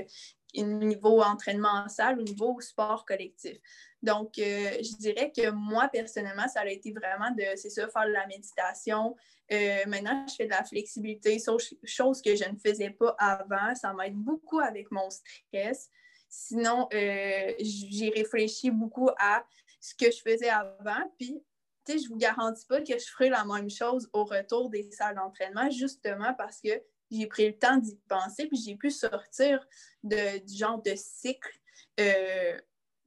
au 0.56 0.64
niveau 0.64 1.22
entraînement 1.22 1.84
en 1.86 1.90
salle, 1.90 2.20
au 2.20 2.24
niveau 2.24 2.60
sport 2.62 3.06
collectif. 3.06 3.58
Donc, 4.02 4.38
euh, 4.38 4.78
je 4.82 4.96
dirais 4.98 5.32
que 5.36 5.50
moi, 5.50 5.88
personnellement, 5.88 6.48
ça 6.48 6.62
a 6.62 6.68
été 6.68 6.92
vraiment 6.92 7.32
de, 7.32 7.44
c'est 7.56 7.70
ça, 7.70 7.88
faire 7.88 8.06
de 8.06 8.12
la 8.12 8.28
méditation. 8.28 9.16
Euh, 9.52 9.86
maintenant, 9.88 10.26
je 10.28 10.36
fais 10.36 10.46
de 10.46 10.52
la 10.52 10.64
flexibilité, 10.64 11.38
chose 11.84 12.22
que 12.22 12.36
je 12.36 12.44
ne 12.50 12.58
faisais 12.58 12.92
pas 12.92 13.16
avant. 13.18 13.74
Ça 13.76 13.94
m'aide 13.94 14.16
beaucoup 14.16 14.60
avec 14.60 14.92
mon 14.92 15.10
stress. 15.10 15.90
Sinon, 16.30 16.88
euh, 16.94 17.54
j'ai 17.60 18.10
réfléchi 18.10 18.72
beaucoup 18.72 19.10
à 19.18 19.46
ce 19.80 19.96
que 19.96 20.12
je 20.12 20.22
faisais 20.22 20.50
avant, 20.50 21.12
puis 21.18 21.42
je 21.88 21.94
ne 21.94 22.08
vous 22.08 22.18
garantis 22.18 22.66
pas 22.66 22.82
que 22.82 22.98
je 22.98 23.06
ferai 23.06 23.30
la 23.30 23.46
même 23.46 23.70
chose 23.70 24.10
au 24.14 24.24
retour 24.24 24.70
des 24.70 24.84
salles 24.92 25.16
d'entraînement, 25.16 25.70
justement 25.70 26.34
parce 26.36 26.60
que 26.62 26.70
j'ai 27.12 27.28
pris 27.28 27.48
le 27.48 27.58
temps 27.58 27.78
d'y 27.78 27.96
penser, 28.08 28.48
puis 28.48 28.58
j'ai 28.58 28.76
pu 28.76 28.90
sortir 28.90 29.66
de, 30.04 30.40
du 30.46 30.56
genre 30.56 30.82
de 30.82 30.94
cycle 30.96 31.60
euh, 32.00 32.60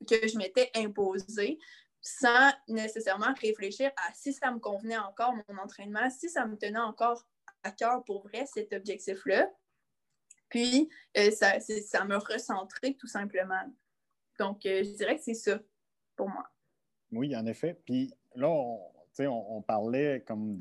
que 0.09 0.29
je 0.29 0.37
m'étais 0.37 0.71
imposé 0.75 1.59
sans 2.01 2.53
nécessairement 2.69 3.35
réfléchir 3.41 3.91
à 3.97 4.13
si 4.15 4.33
ça 4.33 4.53
me 4.53 4.61
convenait 4.61 4.99
encore 4.99 5.35
mon 5.49 5.59
entraînement, 5.59 6.09
si 6.11 6.29
ça 6.29 6.47
me 6.47 6.57
tenait 6.57 6.79
encore 6.79 7.27
à 7.65 7.73
cœur 7.73 8.05
pour 8.05 8.29
vrai 8.29 8.47
cet 8.47 8.73
objectif-là. 8.73 9.51
Puis, 10.49 10.89
euh, 11.17 11.33
ça, 11.33 11.59
ça 11.59 12.05
me 12.05 12.17
recentrait 12.17 12.95
tout 12.95 13.09
simplement. 13.09 13.65
Donc, 14.39 14.65
euh, 14.67 14.85
je 14.85 14.91
dirais 14.91 15.17
que 15.17 15.25
c'est 15.25 15.35
ça 15.35 15.59
pour 16.15 16.29
moi. 16.29 16.49
Oui, 17.11 17.35
en 17.37 17.45
effet. 17.47 17.75
Puis 17.85 18.13
là, 18.37 18.49
on, 18.49 19.63
parlait 19.63 20.23
comme 20.27 20.61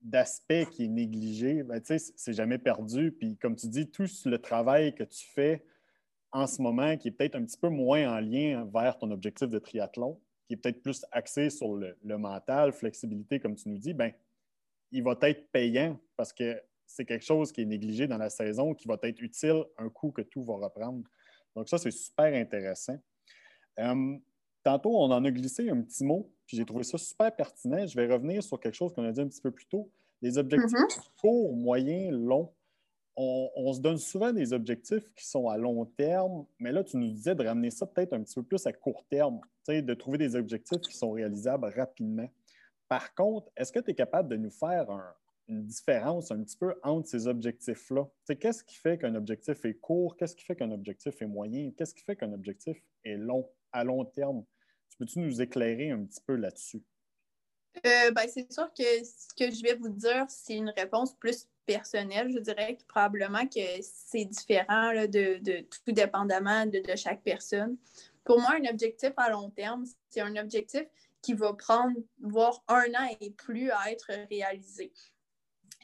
d'aspect 0.00 0.66
qui 0.66 0.84
est 0.84 0.88
négligé. 0.88 1.62
Ben, 1.62 1.80
c'est 1.84 2.32
jamais 2.32 2.58
perdu. 2.58 3.12
Puis 3.12 3.36
comme 3.36 3.56
tu 3.56 3.68
dis, 3.68 3.90
tout 3.90 4.06
le 4.26 4.38
travail 4.38 4.94
que 4.94 5.04
tu 5.04 5.26
fais 5.34 5.64
en 6.30 6.46
ce 6.46 6.60
moment, 6.60 6.96
qui 6.96 7.08
est 7.08 7.12
peut-être 7.12 7.36
un 7.36 7.44
petit 7.44 7.58
peu 7.58 7.68
moins 7.68 8.16
en 8.16 8.20
lien 8.20 8.68
vers 8.72 8.98
ton 8.98 9.10
objectif 9.10 9.48
de 9.48 9.58
triathlon, 9.58 10.20
qui 10.46 10.54
est 10.54 10.56
peut-être 10.56 10.82
plus 10.82 11.04
axé 11.10 11.50
sur 11.50 11.74
le, 11.74 11.96
mental, 12.18 12.72
flexibilité, 12.72 13.40
comme 13.40 13.54
tu 13.54 13.68
nous 13.68 13.78
dis, 13.78 13.94
ben, 13.94 14.12
il 14.90 15.02
va 15.02 15.16
être 15.22 15.50
payant 15.50 15.98
parce 16.16 16.32
que 16.32 16.60
c'est 16.86 17.04
quelque 17.04 17.24
chose 17.24 17.52
qui 17.52 17.62
est 17.62 17.66
négligé 17.66 18.06
dans 18.06 18.16
la 18.16 18.30
saison, 18.30 18.74
qui 18.74 18.88
va 18.88 18.98
être 19.02 19.20
utile 19.20 19.64
un 19.76 19.90
coup 19.90 20.10
que 20.10 20.22
tout 20.22 20.44
va 20.44 20.54
reprendre. 20.54 21.02
Donc, 21.54 21.68
ça, 21.68 21.76
c'est 21.76 21.90
super 21.90 22.32
intéressant. 22.34 22.98
Hum, 23.76 24.20
Tantôt, 24.68 24.98
on 24.98 25.10
en 25.10 25.24
a 25.24 25.30
glissé 25.30 25.70
un 25.70 25.80
petit 25.80 26.04
mot, 26.04 26.30
puis 26.46 26.58
j'ai 26.58 26.66
trouvé 26.66 26.84
ça 26.84 26.98
super 26.98 27.34
pertinent. 27.34 27.86
Je 27.86 27.96
vais 27.96 28.06
revenir 28.06 28.42
sur 28.42 28.60
quelque 28.60 28.74
chose 28.74 28.92
qu'on 28.92 29.04
a 29.04 29.12
dit 29.12 29.20
un 29.22 29.26
petit 29.26 29.40
peu 29.40 29.50
plus 29.50 29.64
tôt. 29.64 29.90
Les 30.20 30.36
objectifs 30.36 30.78
mm-hmm. 30.78 31.20
courts, 31.22 31.56
moyens, 31.56 32.12
longs. 32.12 32.52
On, 33.16 33.72
se 33.72 33.80
donne 33.80 33.96
souvent 33.96 34.30
des 34.30 34.52
objectifs 34.52 35.10
qui 35.14 35.26
sont 35.26 35.48
à 35.48 35.56
long 35.56 35.86
terme, 35.86 36.44
mais 36.58 36.70
là, 36.70 36.84
tu 36.84 36.98
nous 36.98 37.08
disais 37.08 37.34
de 37.34 37.42
ramener 37.46 37.70
ça 37.70 37.86
peut-être 37.86 38.12
un 38.12 38.22
petit 38.22 38.34
peu 38.34 38.42
plus 38.42 38.66
à 38.66 38.74
court 38.74 39.06
terme, 39.08 39.40
de 39.68 39.94
trouver 39.94 40.18
des 40.18 40.36
objectifs 40.36 40.82
qui 40.82 40.94
sont 40.94 41.12
réalisables 41.12 41.72
rapidement. 41.74 42.28
Par 42.88 43.14
contre, 43.14 43.50
est-ce 43.56 43.72
que 43.72 43.80
tu 43.80 43.92
es 43.92 43.94
capable 43.94 44.28
de 44.28 44.36
nous 44.36 44.50
faire 44.50 44.86
une 45.48 45.64
différence 45.64 46.30
un 46.30 46.42
petit 46.42 46.58
peu 46.58 46.74
entre 46.82 47.08
ces 47.08 47.26
objectifs-là? 47.26 48.06
Qu'est-ce 48.38 48.62
qui 48.62 48.76
fait 48.76 48.98
qu'un 48.98 49.14
objectif 49.14 49.64
est 49.64 49.80
court? 49.80 50.14
Qu'est-ce 50.18 50.36
qui 50.36 50.44
fait 50.44 50.56
qu'un 50.56 50.72
objectif 50.72 51.22
est 51.22 51.26
moyen? 51.26 51.70
Qu'est-ce 51.74 51.94
qui 51.94 52.04
fait 52.04 52.16
qu'un 52.16 52.34
objectif 52.34 52.76
est 53.02 53.16
long? 53.16 53.48
à 53.72 53.84
long 53.84 54.04
terme? 54.04 54.44
Tu 54.98 55.04
peux-tu 55.04 55.20
nous 55.20 55.40
éclairer 55.40 55.92
un 55.92 56.04
petit 56.04 56.20
peu 56.26 56.34
là-dessus? 56.34 56.82
Euh, 57.86 58.10
ben, 58.10 58.28
c'est 58.28 58.52
sûr 58.52 58.68
que 58.76 58.82
ce 58.82 59.28
que 59.38 59.54
je 59.54 59.62
vais 59.62 59.76
vous 59.76 59.90
dire, 59.90 60.24
c'est 60.28 60.56
une 60.56 60.70
réponse 60.70 61.14
plus 61.14 61.46
personnelle. 61.66 62.32
Je 62.32 62.40
dirais 62.40 62.74
que 62.74 62.82
probablement 62.88 63.46
que 63.46 63.60
c'est 63.80 64.24
différent 64.24 64.92
de, 64.94 65.60
tout 65.60 65.92
dépendamment 65.92 66.66
de, 66.66 66.82
chaque 66.96 67.22
personne. 67.22 67.76
Pour 68.24 68.40
moi, 68.40 68.56
un 68.60 68.68
objectif 68.68 69.12
à 69.16 69.30
long 69.30 69.50
terme, 69.50 69.84
c'est 70.10 70.20
un 70.20 70.34
objectif 70.34 70.82
qui 71.22 71.34
va 71.34 71.52
prendre, 71.52 71.96
voire 72.20 72.64
un 72.66 72.92
an 72.94 73.16
et 73.20 73.30
plus 73.30 73.70
à 73.70 73.92
être 73.92 74.10
réalisé. 74.28 74.92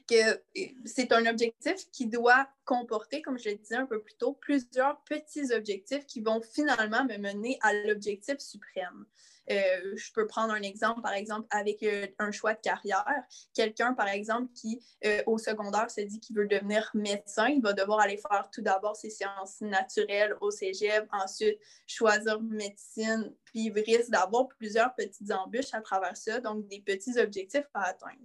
Que 0.07 0.43
c'est 0.85 1.13
un 1.13 1.27
objectif 1.27 1.91
qui 1.93 2.07
doit 2.07 2.49
comporter, 2.65 3.23
comme 3.23 3.39
je 3.39 3.51
le 3.51 3.57
disais 3.57 3.77
un 3.77 3.87
peu 3.87 4.01
plus 4.01 4.15
tôt, 4.15 4.35
plusieurs 4.41 5.03
petits 5.05 5.53
objectifs 5.53 6.07
qui 6.07 6.21
vont 6.21 6.41
finalement 6.41 7.05
me 7.05 7.17
mener 7.17 7.59
à 7.63 7.73
l'objectif 7.73 8.39
suprême. 8.39 9.07
Euh, 9.51 9.95
je 9.97 10.13
peux 10.13 10.27
prendre 10.27 10.53
un 10.55 10.63
exemple, 10.63 11.03
par 11.03 11.13
exemple, 11.13 11.47
avec 11.51 11.83
euh, 11.83 12.07
un 12.19 12.31
choix 12.31 12.55
de 12.55 12.61
carrière. 12.61 13.05
Quelqu'un, 13.53 13.93
par 13.93 14.09
exemple, 14.09 14.51
qui 14.55 14.83
euh, 15.05 15.23
au 15.27 15.37
secondaire 15.39 15.91
se 15.91 16.01
dit 16.01 16.19
qu'il 16.19 16.37
veut 16.37 16.47
devenir 16.47 16.91
médecin, 16.95 17.49
il 17.49 17.61
va 17.61 17.75
devoir 17.75 18.01
aller 18.01 18.17
faire 18.17 18.49
tout 18.53 18.63
d'abord 18.63 18.97
ses 18.97 19.11
sciences 19.11 19.61
naturelles 19.61 20.35
au 20.41 20.51
cégep, 20.51 21.07
ensuite 21.13 21.59
choisir 21.87 22.41
médecine, 22.41 23.35
puis 23.45 23.67
il 23.67 23.73
risque 23.73 24.11
d'avoir 24.11 24.49
plusieurs 24.49 24.95
petites 24.95 25.31
embûches 25.31 25.75
à 25.75 25.83
travers 25.83 26.17
ça, 26.17 26.41
donc 26.41 26.67
des 26.69 26.81
petits 26.81 27.19
objectifs 27.19 27.69
à 27.75 27.89
atteindre 27.89 28.23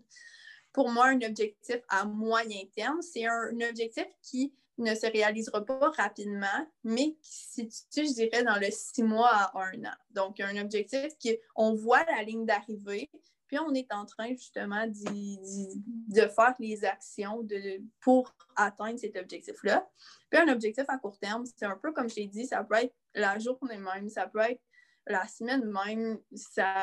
pour 0.80 0.92
moi, 0.92 1.08
un 1.08 1.22
objectif 1.24 1.82
à 1.90 2.06
moyen 2.06 2.62
terme, 2.74 3.02
c'est 3.02 3.26
un, 3.26 3.52
objectif 3.70 4.06
qui 4.22 4.54
ne 4.78 4.96
se 4.96 5.08
réalisera 5.08 5.66
pas 5.66 5.90
rapidement, 5.90 6.48
mais 6.86 7.18
qui 7.22 7.34
se 7.34 7.70
situe, 7.70 8.08
je 8.08 8.14
dirais, 8.14 8.46
dans 8.46 8.56
le 8.56 8.68
six 8.72 9.04
mois 9.04 9.28
à 9.28 9.52
un 9.62 9.84
an. 9.84 9.96
Donc, 10.12 10.40
un 10.40 10.56
objectif 10.56 11.12
qu'on 11.54 11.74
voit 11.74 12.06
la 12.06 12.24
ligne 12.24 12.46
d'arrivée, 12.46 13.12
puis 13.48 13.60
on 13.60 13.74
est 13.74 13.92
en 13.92 14.06
train 14.06 14.30
justement 14.30 14.88
de 14.88 16.22
faire 16.22 16.56
les 16.60 16.86
actions 16.86 17.44
de, 17.44 17.82
pour 18.00 18.34
atteindre 18.56 19.00
cet 19.00 19.18
objectif-là. 19.18 19.86
Puis 20.30 20.40
un 20.40 20.48
objectif 20.48 20.86
à 20.88 20.98
court 20.98 21.20
terme, 21.20 21.44
c'est 21.46 21.66
un 21.66 21.76
peu 21.76 21.92
comme 21.92 22.10
je 22.10 22.16
l'ai 22.16 22.28
dit, 22.28 22.46
ça 22.46 22.64
peut 22.64 22.76
être 22.76 22.96
la 23.16 23.38
journée 23.38 23.80
même, 23.80 24.08
ça 24.08 24.28
peut 24.28 24.40
être 24.40 24.62
la 25.08 25.28
semaine 25.28 25.66
même, 25.66 26.20
ça, 26.34 26.74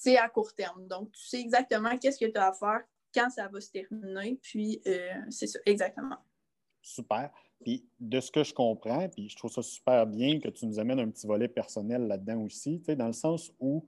c'est 0.00 0.16
à 0.16 0.30
court 0.30 0.54
terme. 0.54 0.86
Donc, 0.86 1.12
tu 1.12 1.26
sais 1.26 1.40
exactement 1.40 1.96
qu'est-ce 1.98 2.18
que 2.18 2.30
tu 2.30 2.38
as 2.38 2.48
à 2.48 2.52
faire 2.52 2.80
quand 3.14 3.28
ça 3.28 3.48
va 3.48 3.60
se 3.60 3.70
terminer, 3.70 4.38
puis 4.40 4.80
euh, 4.86 5.12
c'est 5.28 5.46
ça, 5.46 5.58
exactement. 5.66 6.16
Super. 6.80 7.30
Puis 7.62 7.86
de 7.98 8.18
ce 8.20 8.30
que 8.30 8.42
je 8.42 8.54
comprends, 8.54 9.08
puis 9.10 9.28
je 9.28 9.36
trouve 9.36 9.52
ça 9.52 9.62
super 9.62 10.06
bien 10.06 10.40
que 10.40 10.48
tu 10.48 10.64
nous 10.64 10.78
amènes 10.78 11.00
un 11.00 11.10
petit 11.10 11.26
volet 11.26 11.48
personnel 11.48 12.06
là-dedans 12.06 12.40
aussi, 12.42 12.78
dans 12.78 13.08
le 13.08 13.12
sens 13.12 13.52
où 13.60 13.86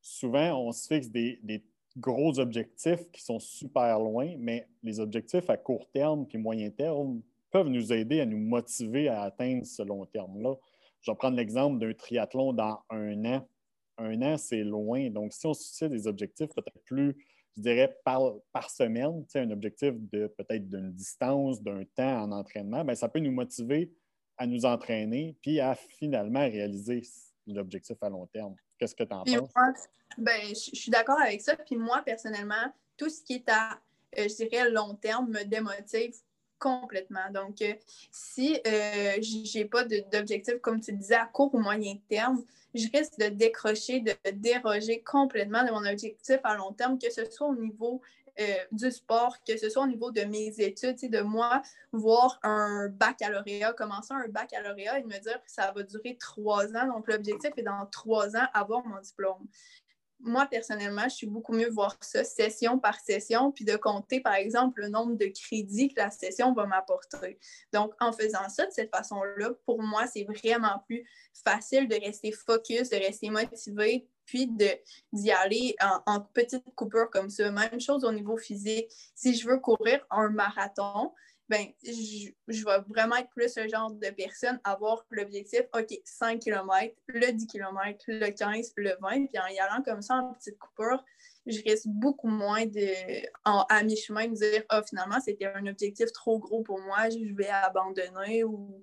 souvent 0.00 0.66
on 0.66 0.72
se 0.72 0.88
fixe 0.88 1.10
des, 1.10 1.64
gros 1.98 2.38
objectifs 2.40 3.10
qui 3.12 3.22
sont 3.22 3.38
super 3.38 3.98
loin, 4.00 4.34
mais 4.38 4.66
les 4.82 4.98
objectifs 4.98 5.50
à 5.50 5.58
court 5.58 5.86
terme 5.92 6.26
puis 6.26 6.38
moyen 6.38 6.70
terme 6.70 7.20
peuvent 7.50 7.68
nous 7.68 7.92
aider 7.92 8.22
à 8.22 8.26
nous 8.26 8.38
motiver 8.38 9.08
à 9.08 9.24
atteindre 9.24 9.66
ce 9.66 9.82
long 9.82 10.06
terme-là. 10.06 10.56
Je 11.02 11.10
vais 11.10 11.16
prendre 11.16 11.36
l'exemple 11.36 11.78
d'un 11.78 11.92
triathlon 11.92 12.54
dans 12.54 12.80
un 12.88 13.24
an. 13.26 13.46
Un 13.98 14.20
an, 14.22 14.36
c'est 14.36 14.64
loin. 14.64 15.10
Donc, 15.10 15.32
si 15.32 15.46
on 15.46 15.54
se 15.54 15.76
fixe 15.76 15.90
des 15.90 16.06
objectifs 16.06 16.48
peut-être 16.54 16.82
plus 16.84 17.16
je 17.56 17.62
dirais, 17.62 17.98
par, 18.04 18.34
par 18.52 18.70
semaine, 18.70 19.24
un 19.34 19.50
objectif 19.50 19.92
de 19.94 20.26
peut-être 20.26 20.68
d'une 20.68 20.92
distance, 20.92 21.62
d'un 21.62 21.84
temps 21.94 22.22
en 22.22 22.32
entraînement, 22.32 22.84
bien, 22.84 22.94
ça 22.94 23.08
peut 23.08 23.18
nous 23.18 23.32
motiver 23.32 23.92
à 24.38 24.46
nous 24.46 24.64
entraîner 24.64 25.36
puis 25.42 25.60
à 25.60 25.74
finalement 25.74 26.40
réaliser 26.40 27.02
l'objectif 27.46 27.96
à 28.02 28.08
long 28.08 28.26
terme. 28.26 28.54
Qu'est-ce 28.78 28.94
que 28.94 29.04
tu 29.04 29.14
en 29.14 29.24
penses? 29.24 29.88
ben, 30.18 30.40
je 30.48 30.54
suis 30.54 30.90
d'accord 30.90 31.20
avec 31.20 31.40
ça. 31.40 31.56
Puis 31.56 31.76
moi, 31.76 32.02
personnellement, 32.04 32.72
tout 32.96 33.08
ce 33.08 33.22
qui 33.22 33.34
est 33.34 33.48
à, 33.48 33.80
euh, 34.18 34.28
je 34.28 34.46
dirais, 34.46 34.70
long 34.70 34.94
terme 34.94 35.30
me 35.30 35.44
démotive 35.44 36.14
complètement. 36.62 37.28
Donc, 37.34 37.60
euh, 37.60 37.74
si 38.12 38.54
euh, 38.66 39.14
je 39.20 39.58
n'ai 39.58 39.64
pas 39.64 39.84
d'objectif, 39.84 40.60
comme 40.60 40.80
tu 40.80 40.92
disais, 40.92 41.16
à 41.16 41.26
court 41.26 41.52
ou 41.54 41.58
moyen 41.58 41.96
terme, 42.08 42.44
je 42.72 42.86
risque 42.94 43.18
de 43.18 43.26
décrocher, 43.26 44.00
de 44.00 44.14
déroger 44.30 45.02
complètement 45.02 45.64
de 45.64 45.72
mon 45.72 45.84
objectif 45.84 46.38
à 46.44 46.54
long 46.54 46.72
terme, 46.72 46.98
que 46.98 47.10
ce 47.10 47.24
soit 47.24 47.48
au 47.48 47.56
niveau 47.56 48.00
euh, 48.40 48.44
du 48.70 48.90
sport, 48.92 49.36
que 49.46 49.56
ce 49.56 49.68
soit 49.68 49.82
au 49.82 49.88
niveau 49.88 50.12
de 50.12 50.22
mes 50.22 50.54
études, 50.60 51.10
de 51.10 51.20
moi, 51.20 51.62
voir 51.90 52.38
un 52.44 52.88
baccalauréat, 52.88 53.72
commencer 53.72 54.14
un 54.14 54.28
baccalauréat 54.28 55.00
et 55.00 55.04
me 55.04 55.18
dire 55.18 55.42
que 55.42 55.50
ça 55.50 55.72
va 55.72 55.82
durer 55.82 56.16
trois 56.16 56.66
ans. 56.76 56.86
Donc, 56.86 57.08
l'objectif 57.08 57.50
est 57.56 57.62
dans 57.62 57.86
trois 57.86 58.36
ans 58.36 58.46
avoir 58.54 58.86
mon 58.86 59.00
diplôme 59.00 59.48
moi, 60.22 60.46
personnellement, 60.46 61.04
je 61.04 61.16
suis 61.16 61.26
beaucoup 61.26 61.52
mieux 61.52 61.68
voir 61.68 61.96
ça 62.00 62.24
session 62.24 62.78
par 62.78 62.98
session, 63.00 63.52
puis 63.52 63.64
de 63.64 63.76
compter, 63.76 64.20
par 64.20 64.34
exemple, 64.34 64.82
le 64.82 64.88
nombre 64.88 65.16
de 65.16 65.26
crédits 65.26 65.88
que 65.88 66.00
la 66.00 66.10
session 66.10 66.52
va 66.54 66.66
m'apporter. 66.66 67.38
Donc, 67.72 67.92
en 68.00 68.12
faisant 68.12 68.48
ça 68.48 68.66
de 68.66 68.72
cette 68.72 68.94
façon-là, 68.94 69.50
pour 69.66 69.82
moi, 69.82 70.06
c'est 70.06 70.24
vraiment 70.24 70.82
plus 70.86 71.04
facile 71.44 71.88
de 71.88 71.96
rester 71.96 72.32
focus, 72.32 72.88
de 72.88 72.96
rester 72.96 73.30
motivé, 73.30 74.06
puis 74.24 74.48
d'y 75.12 75.30
aller 75.32 75.74
en, 75.80 76.00
en 76.06 76.20
petite 76.20 76.64
coupure 76.74 77.10
comme 77.10 77.28
ça. 77.28 77.50
Même 77.50 77.80
chose 77.80 78.04
au 78.04 78.12
niveau 78.12 78.36
physique. 78.36 78.90
Si 79.14 79.34
je 79.34 79.48
veux 79.48 79.58
courir 79.58 80.06
un 80.10 80.30
marathon, 80.30 81.12
ben, 81.52 81.66
je, 81.84 82.64
vais 82.64 82.78
vraiment 82.88 83.16
être 83.16 83.28
plus 83.28 83.52
ce 83.52 83.68
genre 83.68 83.90
de 83.90 84.08
personne, 84.08 84.58
avoir 84.64 85.04
l'objectif, 85.10 85.60
OK, 85.74 86.00
5 86.02 86.40
km, 86.40 86.94
le 87.08 87.30
10 87.30 87.46
km, 87.46 88.04
le 88.08 88.30
15, 88.30 88.72
le 88.76 88.96
20, 88.98 89.26
puis 89.26 89.38
en 89.38 89.46
y 89.48 89.58
allant 89.58 89.82
comme 89.82 90.00
ça 90.00 90.14
en 90.14 90.32
petite 90.32 90.58
coupure, 90.58 91.04
je 91.44 91.60
risque 91.62 91.88
beaucoup 91.88 92.28
moins 92.28 92.64
de, 92.64 92.88
à 93.44 93.82
mi-chemin, 93.82 94.28
de 94.28 94.34
dire, 94.34 94.62
ah, 94.70 94.82
finalement, 94.82 95.20
c'était 95.20 95.44
un 95.44 95.66
objectif 95.66 96.10
trop 96.12 96.38
gros 96.38 96.62
pour 96.62 96.80
moi, 96.80 97.10
je 97.10 97.34
vais 97.34 97.50
abandonner 97.50 98.44
ou 98.44 98.82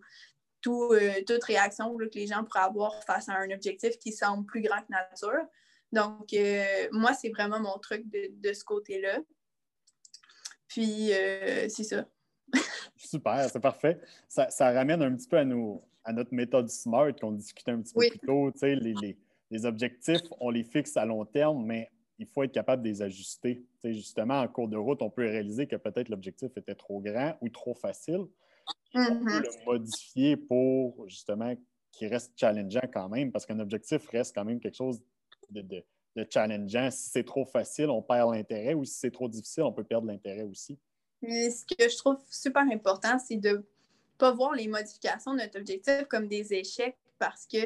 tout, 0.61 0.91
euh, 0.91 1.23
toute 1.25 1.43
réaction 1.45 1.97
que 1.97 2.03
les 2.13 2.27
gens 2.27 2.43
pourraient 2.43 2.65
avoir 2.65 3.03
face 3.03 3.29
à 3.29 3.33
un 3.33 3.49
objectif 3.49 3.97
qui 3.97 4.11
semble 4.11 4.45
plus 4.45 4.61
grand 4.61 4.81
que 4.81 4.91
nature. 4.91 5.47
Donc, 5.91 6.33
euh, 6.33 6.87
moi, 6.91 7.15
c'est 7.15 7.29
vraiment 7.29 7.59
mon 7.59 7.79
truc 7.79 8.03
de, 8.11 8.53
ce 8.53 8.63
côté-là. 8.63 9.21
Puis, 10.67 11.11
euh, 11.13 11.67
c'est 11.67 11.83
ça. 11.83 12.05
Super, 12.97 13.49
c'est 13.49 13.59
parfait. 13.59 13.99
Ça, 14.27 14.47
ramène 14.71 15.01
un 15.01 15.15
petit 15.15 15.27
peu 15.27 15.37
à, 15.37 15.45
à 16.03 16.13
notre 16.13 16.33
méthode 16.33 16.69
SMART 16.69 17.13
qu'on 17.19 17.31
discutait 17.31 17.71
un 17.71 17.81
petit 17.81 17.93
peu 17.93 18.07
plus 18.09 18.19
tôt. 18.19 18.51
Les, 18.61 19.15
les, 19.51 19.65
objectifs, 19.65 20.21
on 20.39 20.49
les 20.49 20.63
fixe 20.63 20.95
à 20.97 21.05
long 21.05 21.25
terme, 21.25 21.65
mais 21.65 21.89
il 22.19 22.27
faut 22.27 22.43
être 22.43 22.51
capable 22.51 22.83
de 22.83 22.89
les 22.89 23.01
ajuster. 23.01 23.63
justement, 23.83 24.41
en 24.41 24.47
cours 24.47 24.67
de 24.67 24.77
route, 24.77 25.01
on 25.01 25.09
peut 25.09 25.23
réaliser 25.23 25.65
que 25.65 25.75
peut-être 25.75 26.09
l'objectif 26.09 26.51
était 26.57 26.75
trop 26.75 26.99
grand 26.99 27.35
ou 27.41 27.49
trop 27.49 27.73
facile. 27.73 28.25
On 28.93 29.05
peut 29.05 29.13
mm-hmm. 29.13 29.41
le 29.41 29.65
modifier 29.65 30.37
pour 30.37 31.07
justement 31.07 31.55
qu'il 31.91 32.07
reste 32.09 32.33
challengeant 32.35 32.87
quand 32.93 33.09
même, 33.09 33.31
parce 33.31 33.45
qu'un 33.45 33.59
objectif 33.59 34.07
reste 34.09 34.35
quand 34.35 34.45
même 34.45 34.59
quelque 34.59 34.75
chose 34.75 35.01
de, 35.49 35.61
de 36.15 36.27
challengeant. 36.29 36.91
Si 36.91 37.09
c'est 37.09 37.23
trop 37.23 37.45
facile, 37.45 37.89
on 37.89 38.01
perd 38.01 38.33
l'intérêt, 38.33 38.73
ou 38.73 38.83
si 38.85 38.93
c'est 38.93 39.11
trop 39.11 39.27
difficile, 39.27 39.63
on 39.63 39.71
peut 39.71 39.83
perdre 39.83 40.07
l'intérêt 40.07 40.43
aussi. 40.43 40.77
Mais 41.21 41.49
ce 41.49 41.65
que 41.65 41.89
je 41.89 41.97
trouve 41.97 42.17
super 42.29 42.63
important, 42.63 43.19
c'est 43.19 43.37
de 43.37 43.49
ne 43.49 43.63
pas 44.17 44.31
voir 44.31 44.53
les 44.53 44.67
modifications 44.67 45.33
de 45.33 45.39
notre 45.39 45.59
objectif 45.59 46.05
comme 46.09 46.27
des 46.27 46.53
échecs 46.53 46.97
parce 47.17 47.45
que 47.45 47.57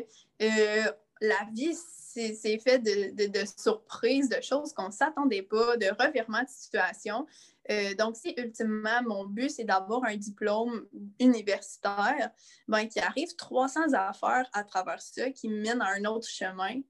euh, 0.41 0.91
la 1.21 1.47
vie, 1.53 1.75
c'est 1.75 2.59
fait 2.59 2.79
de, 2.79 3.45
surprises, 3.57 4.29
de 4.29 4.41
choses 4.41 4.73
qu'on 4.73 4.87
ne 4.87 4.91
s'attendait 4.91 5.41
pas, 5.41 5.77
de 5.77 5.87
revirements 5.99 6.43
de 6.43 6.49
situation. 6.49 7.25
Euh, 7.71 7.95
donc, 7.95 8.17
si 8.17 8.33
ultimement 8.37 9.01
mon 9.03 9.25
but, 9.25 9.49
c'est 9.49 9.63
d'avoir 9.63 10.03
un 10.03 10.17
diplôme 10.17 10.85
universitaire, 11.19 12.29
ben, 12.67 12.87
qu'il 12.87 13.01
arrive 13.01 13.35
300 13.35 13.93
affaires 13.93 14.49
à 14.53 14.63
travers 14.63 15.01
ça 15.01 15.31
qui 15.31 15.47
mènent 15.47 15.81
à 15.81 15.93
un 15.95 16.05
autre 16.05 16.27
chemin, 16.27 16.81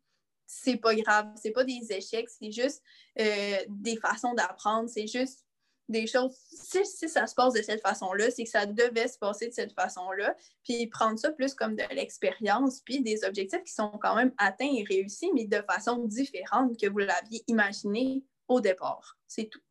c'est 0.46 0.78
pas 0.78 0.96
grave, 0.96 1.28
c'est 1.36 1.52
pas 1.52 1.64
des 1.64 1.92
échecs, 1.92 2.30
c'est 2.30 2.52
juste 2.52 2.82
euh, 3.20 3.58
des 3.70 3.98
façons 3.98 4.34
d'apprendre, 4.34 4.90
c'est 4.90 5.08
juste 5.08 5.43
des 5.90 6.08
choses, 6.08 6.36
si, 6.36 7.10
ça 7.10 7.28
se 7.28 7.36
passe 7.36 7.54
de 7.54 7.62
cette 7.62 7.82
façon-là, 7.82 8.32
c'est 8.32 8.44
que 8.44 8.50
ça 8.50 8.66
devait 8.66 9.08
se 9.08 9.18
passer 9.18 9.50
de 9.50 9.54
cette 9.54 9.74
façon-là, 9.74 10.36
puis 10.64 10.88
prendre 10.88 11.20
ça 11.20 11.32
plus 11.32 11.54
comme 11.54 11.76
de 11.76 11.84
l'expérience, 11.94 12.82
puis 12.82 13.02
des 13.02 13.24
objectifs 13.26 13.64
qui 13.64 13.74
sont 13.74 13.92
quand 14.02 14.16
même 14.16 14.32
atteints 14.38 14.74
et 14.74 14.84
réussis, 14.84 15.30
mais 15.34 15.46
de 15.46 15.62
façon 15.62 16.06
différente 16.06 16.80
que 16.80 16.88
vous 16.88 17.00
l'aviez 17.00 17.44
imaginé 17.48 18.24
au 18.48 18.62
départ. 18.62 19.18
C'est 19.28 19.50
tout. 19.50 19.62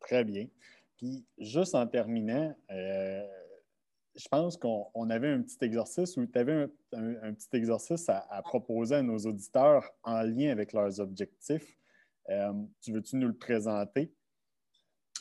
Très 0.00 0.24
bien. 0.24 0.46
Puis 0.96 1.24
juste 1.38 1.74
en 1.74 1.86
terminant, 1.86 2.54
euh, 2.70 3.26
je 4.16 4.28
pense 4.28 4.56
qu'on 4.56 5.10
avait 5.10 5.28
un 5.28 5.42
petit 5.42 5.58
exercice 5.62 6.16
ou 6.16 6.26
tu 6.26 6.38
avais 6.38 6.68
un, 6.92 7.32
petit 7.34 7.48
exercice 7.52 8.08
à, 8.08 8.42
proposer 8.42 8.96
à 8.96 9.02
nos 9.02 9.18
auditeurs 9.18 9.88
en 10.02 10.22
lien 10.22 10.50
avec 10.50 10.72
leurs 10.72 10.98
objectifs. 10.98 11.78
Euh, 12.28 12.52
tu 12.80 12.92
veux-tu 12.92 13.16
nous 13.16 13.28
le 13.28 13.36
présenter? 13.36 14.12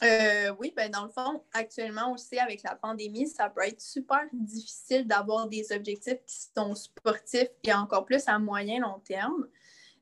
Euh, 0.04 0.54
oui, 0.60 0.74
ben 0.76 0.92
dans 0.92 1.06
le 1.06 1.10
fond, 1.10 1.44
actuellement 1.54 2.14
aussi 2.14 2.38
avec 2.38 2.62
la 2.64 2.76
pandémie, 2.76 3.28
ça 3.28 3.50
peut 3.50 3.64
être 3.64 3.82
super 3.82 4.22
difficile 4.32 5.08
d'avoir 5.08 5.48
des 5.48 5.72
objectifs 5.72 6.24
qui 6.26 6.36
sont 6.56 6.76
sportifs 6.76 7.50
et 7.64 7.74
encore 7.74 8.06
plus 8.06 8.28
à 8.28 8.38
moyen 8.38 8.82
long 8.82 9.00
terme. 9.00 9.48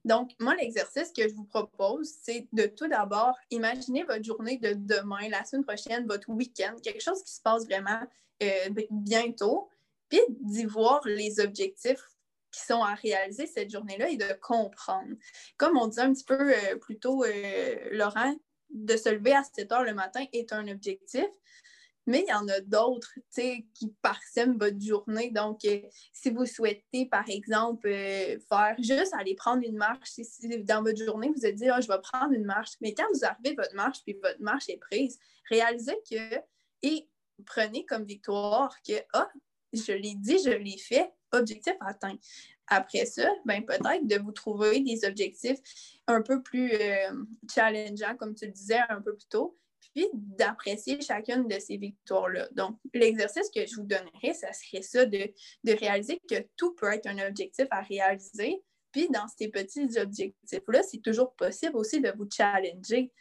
Donc, 0.04 0.32
moi, 0.40 0.54
l'exercice 0.56 1.12
que 1.12 1.28
je 1.28 1.34
vous 1.34 1.46
propose, 1.46 2.14
c'est 2.22 2.48
de 2.52 2.66
tout 2.66 2.88
d'abord 2.88 3.36
imaginer 3.50 4.04
votre 4.04 4.24
journée 4.24 4.58
de 4.58 4.74
demain, 4.74 5.30
la 5.30 5.46
semaine 5.46 5.64
prochaine, 5.64 6.06
votre 6.06 6.30
week-end, 6.30 6.76
quelque 6.84 7.02
chose 7.02 7.24
qui 7.24 7.34
se 7.34 7.42
passe 7.42 7.66
vraiment 7.66 8.02
euh, 8.44 8.70
bientôt, 8.92 9.70
puis 10.10 10.20
d'y 10.42 10.66
voir 10.66 11.02
les 11.06 11.40
objectifs 11.40 12.04
qui 12.52 12.62
sont 12.62 12.84
à 12.84 12.94
réaliser 12.96 13.48
cette 13.48 13.72
journée-là 13.72 14.10
et 14.10 14.18
de 14.18 14.32
comprendre. 14.42 15.16
Comme 15.58 15.78
on 15.78 15.88
disait 15.88 16.02
un 16.02 16.14
petit 16.14 16.24
peu 16.24 16.54
euh, 16.54 16.76
plus 16.76 17.00
tôt, 17.00 17.26
Laurent, 17.92 18.36
de 18.76 18.98
se 18.98 19.10
lever 19.10 19.34
à 19.34 19.44
7 19.44 19.72
heures 19.72 19.84
le 19.84 19.94
matin 19.94 20.26
est 20.34 20.54
un 20.54 20.68
objectif. 20.68 21.26
Mais 22.08 22.24
il 22.28 22.30
y 22.30 22.34
en 22.34 22.48
a 22.48 22.60
d'autres 22.60 23.16
qui 23.34 23.92
parsèment 24.04 24.60
votre 24.60 24.80
journée. 24.80 25.32
Donc, 25.32 25.66
euh, 25.66 25.82
si 26.14 26.30
vous 26.30 26.46
souhaitez, 26.46 27.08
par 27.08 27.28
exemple, 27.28 27.88
euh, 27.88 28.38
faire 28.48 28.76
juste 28.78 29.14
aller 29.16 29.34
prendre 29.34 29.64
une 29.66 29.78
marche, 29.78 30.12
si, 30.12 30.64
dans 30.64 30.84
votre 30.84 31.04
journée, 31.04 31.32
vous 31.36 31.48
êtes 31.48 31.56
dit, 31.56 31.68
ah, 31.68 31.82
je 31.82 31.88
vais 31.88 32.00
prendre 32.04 32.34
une 32.34 32.46
marche. 32.46 32.74
Mais 32.80 32.94
quand 32.94 33.08
vous 33.12 33.26
arrivez 33.26 33.56
votre 33.56 33.74
marche, 33.74 34.04
puis 34.06 34.16
votre 34.22 34.40
marche 34.40 34.70
est 34.70 34.78
prise, 34.78 35.18
réalisez 35.50 35.98
que, 36.10 36.36
et 36.84 37.10
prenez 37.44 37.86
comme 37.86 38.06
victoire 38.06 38.76
que, 38.88 38.94
ah, 39.14 39.30
je 39.74 39.92
l'ai 39.94 40.14
dit, 40.14 40.38
je 40.46 40.52
l'ai 40.52 40.78
fait, 40.78 41.12
objectif 41.32 41.74
atteint. 41.82 42.18
Après 42.68 43.06
ça, 43.06 43.30
ben, 43.46 43.64
peut-être 43.64 44.08
de 44.08 44.18
vous 44.18 44.32
trouver 44.32 44.80
des 44.80 45.06
objectifs 45.06 45.60
un 46.08 46.22
peu 46.22 46.42
plus 46.42 46.72
euh, 46.74 47.24
challengeants, 47.54 48.16
comme 48.18 48.36
tu 48.36 48.46
le 48.46 48.52
disais 48.52 48.80
un 48.90 49.02
peu 49.02 49.16
plus 49.16 49.28
tôt, 49.28 49.58
puis 49.94 50.08
d'apprécier 50.14 51.00
chacune 51.02 51.48
de 51.48 51.60
ces 51.60 51.78
victoires-là. 51.78 52.50
Donc, 52.52 52.78
l'exercice 52.94 53.50
que 53.54 53.66
je 53.66 53.76
vous 53.76 53.84
donnerais, 53.84 54.34
ça 54.34 54.52
serait 54.52 54.82
ça, 54.82 55.06
de, 55.06 55.32
réaliser 55.68 56.20
que 56.30 56.46
tout 56.58 56.74
peut 56.74 56.92
être 56.92 57.08
un 57.08 57.28
objectif 57.28 57.68
à 57.72 57.82
réaliser. 57.82 58.62
Puis 58.92 59.10
dans 59.10 59.28
ces 59.28 59.50
petits 59.50 59.98
objectifs-là, 59.98 60.84
c'est 60.84 61.02
toujours 61.02 61.34
possible 61.36 61.76
aussi 61.76 62.02
de 62.02 62.14
vous 62.18 62.28
challenger. 62.32 63.12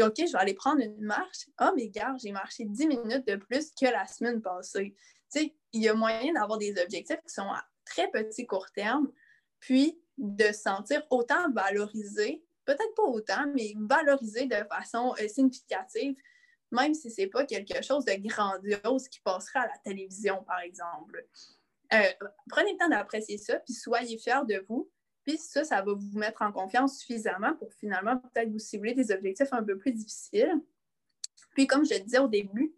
OK, 0.00 0.14
je 0.18 0.32
vais 0.32 0.38
aller 0.38 0.54
prendre 0.54 0.82
une 0.82 1.00
marche. 1.00 1.48
Ah, 1.56 1.72
mais 1.74 1.88
gars, 1.88 2.14
j'ai 2.22 2.32
marché 2.32 2.64
10 2.64 2.86
minutes 2.86 3.26
de 3.26 3.36
plus 3.36 3.70
que 3.70 3.86
la 3.86 4.06
semaine 4.06 4.42
passée. 4.42 4.94
Tu 5.32 5.40
sais, 5.40 5.54
il 5.72 5.82
y 5.82 5.88
a 5.88 5.94
moyen 5.94 6.32
d'avoir 6.32 6.58
des 6.58 6.78
objectifs 6.80 7.20
qui 7.26 7.34
sont 7.34 7.48
très 7.90 8.10
petit 8.10 8.46
court 8.46 8.70
terme, 8.72 9.10
puis 9.60 10.00
de 10.16 10.46
se 10.46 10.52
sentir 10.52 11.02
autant 11.10 11.50
valorisé 11.52 12.44
peut-être 12.68 12.94
pas 12.94 13.04
autant, 13.04 13.46
mais 13.54 13.72
valoriser 13.76 14.46
de 14.46 14.56
façon 14.68 15.14
euh, 15.20 15.28
significative, 15.28 16.14
même 16.70 16.92
si 16.92 17.10
ce 17.10 17.22
n'est 17.22 17.26
pas 17.26 17.46
quelque 17.46 17.82
chose 17.82 18.04
de 18.04 18.12
grandiose 18.28 19.08
qui 19.08 19.20
passera 19.20 19.60
à 19.60 19.66
la 19.68 19.78
télévision, 19.82 20.44
par 20.44 20.60
exemple. 20.60 21.26
Euh, 21.94 22.26
prenez 22.50 22.72
le 22.72 22.78
temps 22.78 22.90
d'apprécier 22.90 23.38
ça, 23.38 23.58
puis 23.60 23.72
soyez 23.72 24.18
fiers 24.18 24.44
de 24.46 24.62
vous. 24.68 24.90
Puis 25.24 25.38
ça, 25.38 25.64
ça 25.64 25.80
va 25.80 25.94
vous 25.94 26.18
mettre 26.18 26.42
en 26.42 26.52
confiance 26.52 26.98
suffisamment 26.98 27.54
pour 27.56 27.72
finalement 27.72 28.18
peut-être 28.18 28.50
vous 28.50 28.58
cibler 28.58 28.92
des 28.92 29.10
objectifs 29.10 29.52
un 29.52 29.62
peu 29.62 29.78
plus 29.78 29.92
difficiles. 29.92 30.60
Puis 31.52 31.66
comme 31.66 31.86
je 31.86 31.94
disais 31.94 32.18
au 32.18 32.28
début, 32.28 32.74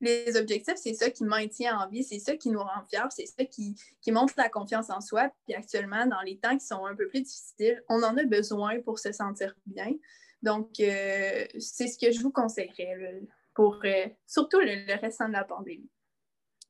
les 0.00 0.36
objectifs, 0.36 0.76
c'est 0.76 0.94
ça 0.94 1.10
qui 1.10 1.24
maintient 1.24 1.78
en 1.78 1.88
vie, 1.88 2.02
c'est 2.02 2.18
ça 2.18 2.36
qui 2.36 2.50
nous 2.50 2.60
rend 2.60 2.82
fiers, 2.88 3.10
c'est 3.10 3.26
ça 3.26 3.44
qui, 3.44 3.74
qui, 4.00 4.12
montre 4.12 4.34
la 4.36 4.48
confiance 4.48 4.90
en 4.90 5.00
soi. 5.00 5.30
Puis 5.46 5.54
actuellement, 5.54 6.06
dans 6.06 6.20
les 6.22 6.38
temps 6.38 6.56
qui 6.56 6.64
sont 6.64 6.86
un 6.86 6.94
peu 6.94 7.08
plus 7.08 7.22
difficiles, 7.22 7.82
on 7.88 8.02
en 8.02 8.16
a 8.16 8.24
besoin 8.24 8.80
pour 8.80 8.98
se 8.98 9.12
sentir 9.12 9.54
bien. 9.66 9.92
Donc, 10.42 10.80
euh, 10.80 11.44
c'est 11.58 11.86
ce 11.86 11.98
que 11.98 12.10
je 12.12 12.20
vous 12.20 12.32
conseillerais 12.32 13.22
pour 13.54 13.78
euh, 13.84 14.06
surtout 14.26 14.60
le, 14.60 15.00
restant 15.00 15.28
de 15.28 15.34
la 15.34 15.44
pandémie. 15.44 15.90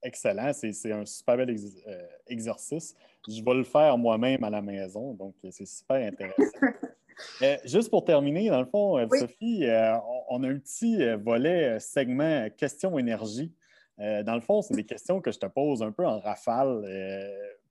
Excellent, 0.02 0.52
c'est 0.52 0.92
un 0.92 1.04
super 1.04 1.36
bel 1.36 1.50
euh, 1.50 2.06
exercice. 2.26 2.94
Je 3.28 3.44
vais 3.44 3.54
le 3.54 3.64
faire 3.64 3.98
moi-même 3.98 4.42
à 4.42 4.50
la 4.50 4.62
maison, 4.62 5.12
donc 5.12 5.34
c'est 5.50 5.66
super 5.66 5.96
intéressant. 5.96 6.42
Juste 7.64 7.90
pour 7.90 8.04
terminer, 8.04 8.48
dans 8.48 8.60
le 8.60 8.66
fond, 8.66 9.06
Sophie, 9.18 9.64
euh, 9.64 9.96
on, 10.30 10.42
a 10.42 10.48
un 10.48 10.58
petit 10.58 10.98
volet 11.16 11.78
segment 11.80 12.48
questions 12.56 12.98
énergie. 12.98 13.54
dans 13.98 14.34
le 14.34 14.40
fond, 14.40 14.62
c'est 14.62 14.74
des 14.74 14.86
questions 14.86 15.20
que 15.20 15.30
je 15.30 15.38
te 15.38 15.46
pose 15.46 15.82
un 15.82 15.92
peu 15.92 16.06
en 16.06 16.18
rafale 16.20 16.84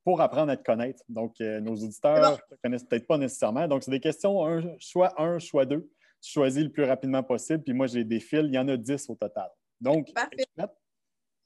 pour 0.03 0.21
apprendre 0.21 0.51
à 0.51 0.57
te 0.57 0.63
connaître. 0.63 1.03
Donc, 1.09 1.39
nos 1.39 1.73
auditeurs 1.73 2.31
ne 2.31 2.55
te 2.55 2.61
connaissent 2.61 2.83
peut-être 2.83 3.07
pas 3.07 3.17
nécessairement. 3.17 3.67
Donc, 3.67 3.83
c'est 3.83 3.91
des 3.91 3.99
questions, 3.99 4.45
un, 4.45 4.77
choix 4.79 5.19
un, 5.21 5.39
choix 5.39 5.65
deux. 5.65 5.89
Tu 6.21 6.31
choisis 6.31 6.63
le 6.63 6.71
plus 6.71 6.83
rapidement 6.83 7.23
possible, 7.23 7.63
puis 7.63 7.73
moi, 7.73 7.87
j'ai 7.87 8.03
des 8.03 8.19
fils. 8.19 8.41
Il 8.43 8.53
y 8.53 8.59
en 8.59 8.67
a 8.67 8.77
dix 8.77 9.09
au 9.09 9.15
total. 9.15 9.49
Donc, 9.79 10.13
Parfait. 10.13 10.45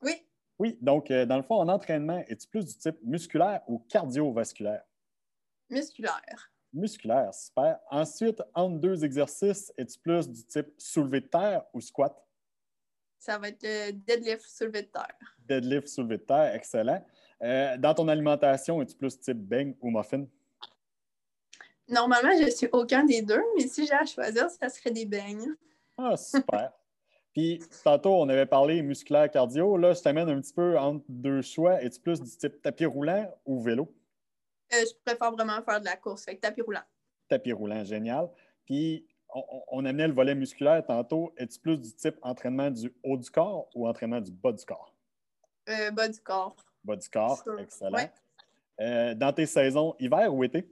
Oui. 0.02 0.14
Oui, 0.60 0.78
donc, 0.82 1.12
dans 1.12 1.38
le 1.38 1.44
fond, 1.44 1.56
en 1.56 1.68
entraînement, 1.68 2.24
es-tu 2.28 2.48
plus 2.48 2.66
du 2.66 2.78
type 2.78 2.98
musculaire 3.04 3.62
ou 3.68 3.80
cardiovasculaire? 3.90 4.84
Musculaire 5.70 6.53
musculaire, 6.74 7.34
super. 7.34 7.80
Ensuite, 7.90 8.42
entre 8.54 8.80
deux 8.80 9.06
exercices, 9.06 9.72
es-tu 9.78 10.00
plus 10.00 10.30
du 10.30 10.44
type 10.46 10.68
soulevé 10.78 11.22
de 11.22 11.28
terre 11.28 11.64
ou 11.74 11.82
squat? 11.82 12.16
Ça 13.20 13.38
va 13.38 13.50
être 13.50 13.64
le 13.64 13.92
deadlift 13.92 14.46
soulevé 14.46 14.82
de 14.82 14.88
terre. 14.88 15.16
Deadlift 15.40 15.88
soulevé 15.88 16.18
de 16.18 16.24
terre, 16.24 16.56
excellent. 16.56 17.06
Euh, 17.42 17.78
dans 17.78 17.94
ton 17.94 18.08
alimentation, 18.08 18.82
es-tu 18.82 18.96
plus 18.96 19.20
type 19.20 19.38
beigne 19.38 19.76
ou 19.82 19.92
muffin? 19.92 20.26
Normalement, 21.88 22.32
je 22.42 22.50
suis 22.50 22.70
aucun 22.72 23.04
des 23.04 23.22
deux, 23.22 23.42
mais 23.56 23.68
si 23.68 23.86
j'ai 23.86 23.94
à 23.94 24.06
choisir, 24.06 24.50
ça 24.50 24.70
serait 24.70 24.92
des 24.92 25.06
beignes. 25.06 25.54
Ah, 25.98 26.16
super. 26.18 26.72
Puis, 27.34 27.62
tantôt, 27.84 28.16
on 28.16 28.30
avait 28.30 28.46
parlé 28.46 28.82
musculaire 28.82 29.30
cardio. 29.30 29.76
Là, 29.76 29.94
je 29.94 30.02
t'amène 30.02 30.30
un 30.30 30.40
petit 30.40 30.54
peu 30.54 30.78
entre 30.78 31.04
deux 31.10 31.42
choix. 31.42 31.82
Es-tu 31.82 32.00
plus 32.00 32.22
du 32.22 32.30
type 32.30 32.62
tapis 32.62 32.86
roulant 32.86 33.28
ou 33.46 33.62
vélo? 33.62 33.94
Euh, 34.74 34.86
je 34.86 34.94
préfère 35.06 35.32
vraiment 35.32 35.62
faire 35.62 35.80
de 35.80 35.86
la 35.86 35.98
course, 35.98 36.28
avec 36.28 36.42
tapis 36.42 36.62
roulant. 36.62 36.84
Tapis 37.28 37.52
roulant, 37.52 37.84
génial. 37.84 38.30
Puis, 38.66 39.06
on, 39.72 39.84
amenait 39.86 40.08
le 40.08 40.14
volet 40.14 40.36
musculaire 40.36 40.86
tantôt. 40.86 41.34
Es-tu 41.38 41.60
plus 41.60 41.78
du 41.78 41.94
type 41.94 42.18
entraînement 42.22 42.70
du 42.70 42.94
haut 43.04 43.18
du 43.18 43.30
corps 43.30 43.68
ou 43.74 43.88
entraînement 43.88 44.22
du 44.22 44.32
bas 44.32 44.52
du 44.52 44.64
corps? 44.64 44.94
Euh, 45.70 45.92
bas 45.92 46.08
du 46.08 46.20
corps. 46.20 46.56
Bas 46.84 46.96
du 46.96 47.10
corps, 47.10 47.44
excellent. 47.60 48.10
Euh, 48.80 49.14
dans 49.16 49.34
tes 49.34 49.46
saisons, 49.46 49.96
hiver 50.00 50.34
ou 50.34 50.44
été? 50.44 50.68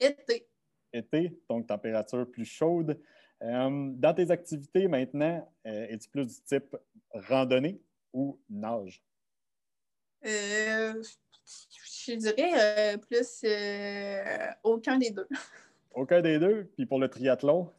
Été. 0.00 0.48
Été, 0.92 1.38
donc 1.48 1.66
température 1.66 2.30
plus 2.30 2.44
chaude. 2.44 2.98
dans 3.40 4.14
tes 4.14 4.30
activités 4.30 4.88
maintenant, 4.88 5.46
es-tu 5.64 6.08
plus 6.08 6.26
du 6.26 6.42
type 6.42 6.76
randonnée 7.12 7.80
ou 8.12 8.38
nage? 8.48 9.02
Euh, 11.48 11.88
je 12.06 12.14
dirais 12.14 12.94
euh, 12.94 12.96
plus 12.96 13.40
euh, 13.44 14.46
aucun 14.62 14.98
des 14.98 15.10
deux. 15.10 15.28
Aucun 15.94 16.20
des 16.20 16.38
deux? 16.38 16.70
Puis 16.76 16.86
pour 16.86 17.00
le 17.00 17.08
triathlon? 17.08 17.72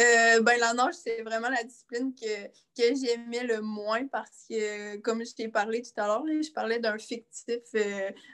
Euh, 0.00 0.40
ben, 0.40 0.58
la 0.58 0.72
nage, 0.72 0.94
c'est 0.94 1.20
vraiment 1.22 1.50
la 1.50 1.62
discipline 1.62 2.14
que, 2.14 2.46
que 2.46 2.96
j'aimais 2.96 3.44
le 3.44 3.60
moins 3.60 4.06
parce 4.06 4.46
que, 4.48 4.96
comme 4.98 5.24
je 5.24 5.34
t'ai 5.34 5.48
parlé 5.48 5.82
tout 5.82 6.00
à 6.00 6.06
l'heure, 6.06 6.24
je 6.26 6.50
parlais 6.50 6.78
d'un 6.78 6.96
fictif 6.96 7.60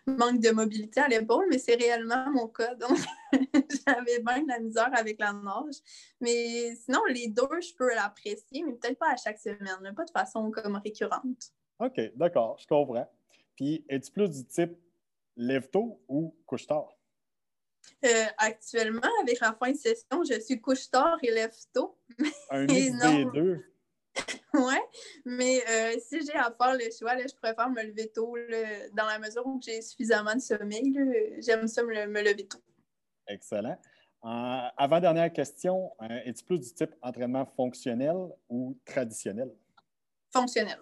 manque 0.06 0.40
de 0.40 0.50
mobilité 0.50 1.00
à 1.00 1.08
l'épaule, 1.08 1.46
mais 1.50 1.58
c'est 1.58 1.74
réellement 1.74 2.30
mon 2.30 2.46
cas. 2.46 2.74
Donc, 2.76 2.96
j'avais 3.32 4.20
bien 4.20 4.42
de 4.42 4.48
la 4.48 4.60
misère 4.60 4.90
avec 4.92 5.18
la 5.18 5.32
nage. 5.32 5.76
Mais 6.20 6.76
sinon, 6.76 7.00
les 7.08 7.26
deux, 7.26 7.60
je 7.60 7.74
peux 7.74 7.92
l'apprécier, 7.92 8.62
mais 8.64 8.74
peut-être 8.74 8.98
pas 8.98 9.12
à 9.12 9.16
chaque 9.16 9.38
semaine, 9.38 9.92
pas 9.96 10.04
de 10.04 10.10
façon 10.10 10.50
comme 10.52 10.76
récurrente. 10.76 11.52
OK, 11.80 12.00
d'accord, 12.14 12.56
je 12.60 12.66
comprends. 12.68 13.10
Puis, 13.60 13.84
es-tu 13.90 14.10
plus 14.10 14.30
du 14.30 14.46
type 14.46 14.74
lève-tôt 15.36 16.00
ou 16.08 16.34
couche-tard? 16.46 16.96
Euh, 18.02 18.24
actuellement, 18.38 19.10
avec 19.20 19.38
la 19.38 19.52
fin 19.52 19.70
de 19.70 19.76
session, 19.76 20.24
je 20.24 20.40
suis 20.40 20.58
couche-tard 20.58 21.18
et 21.22 21.30
lève-tôt. 21.30 21.98
Un 22.50 22.64
mix 22.64 22.98
des 22.98 23.26
deux. 23.26 23.62
oui, 24.54 24.78
mais 25.26 25.60
euh, 25.68 25.98
si 26.00 26.24
j'ai 26.24 26.36
à 26.36 26.50
faire 26.50 26.72
le 26.72 26.90
choix, 26.90 27.18
je 27.18 27.34
préfère 27.34 27.68
me 27.68 27.82
lever 27.82 28.10
tôt 28.10 28.34
dans 28.94 29.04
la 29.04 29.18
mesure 29.18 29.46
où 29.46 29.60
j'ai 29.62 29.82
suffisamment 29.82 30.34
de 30.34 30.40
sommeil. 30.40 30.94
J'aime 31.40 31.68
ça 31.68 31.82
me, 31.82 31.92
lever 32.06 32.48
tôt. 32.48 32.62
Excellent. 33.28 33.76
Avant-dernière 34.22 35.30
question, 35.34 35.92
euh, 36.00 36.20
es-tu 36.24 36.44
plus 36.46 36.60
du 36.60 36.72
type 36.72 36.94
entraînement 37.02 37.44
fonctionnel 37.44 38.16
ou 38.48 38.74
traditionnel? 38.86 39.52
Fonctionnel. 40.30 40.78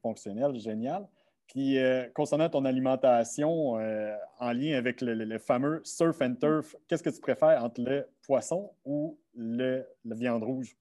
Fonctionnel, 0.00 0.56
génial. 0.60 1.08
Puis, 1.50 1.78
euh, 1.78 2.06
concernant 2.14 2.48
ton 2.48 2.64
alimentation 2.64 3.76
euh, 3.80 4.16
en 4.38 4.52
lien 4.52 4.78
avec 4.78 5.00
le, 5.00 5.38
fameux 5.38 5.80
surf 5.82 6.22
and 6.22 6.36
turf, 6.40 6.76
qu'est-ce 6.86 7.02
que 7.02 7.10
tu 7.10 7.20
préfères 7.20 7.64
entre 7.64 7.80
le 7.82 8.06
poisson 8.22 8.70
ou 8.84 9.18
le, 9.34 9.84
viande 10.04 10.44
rouge? 10.44 10.76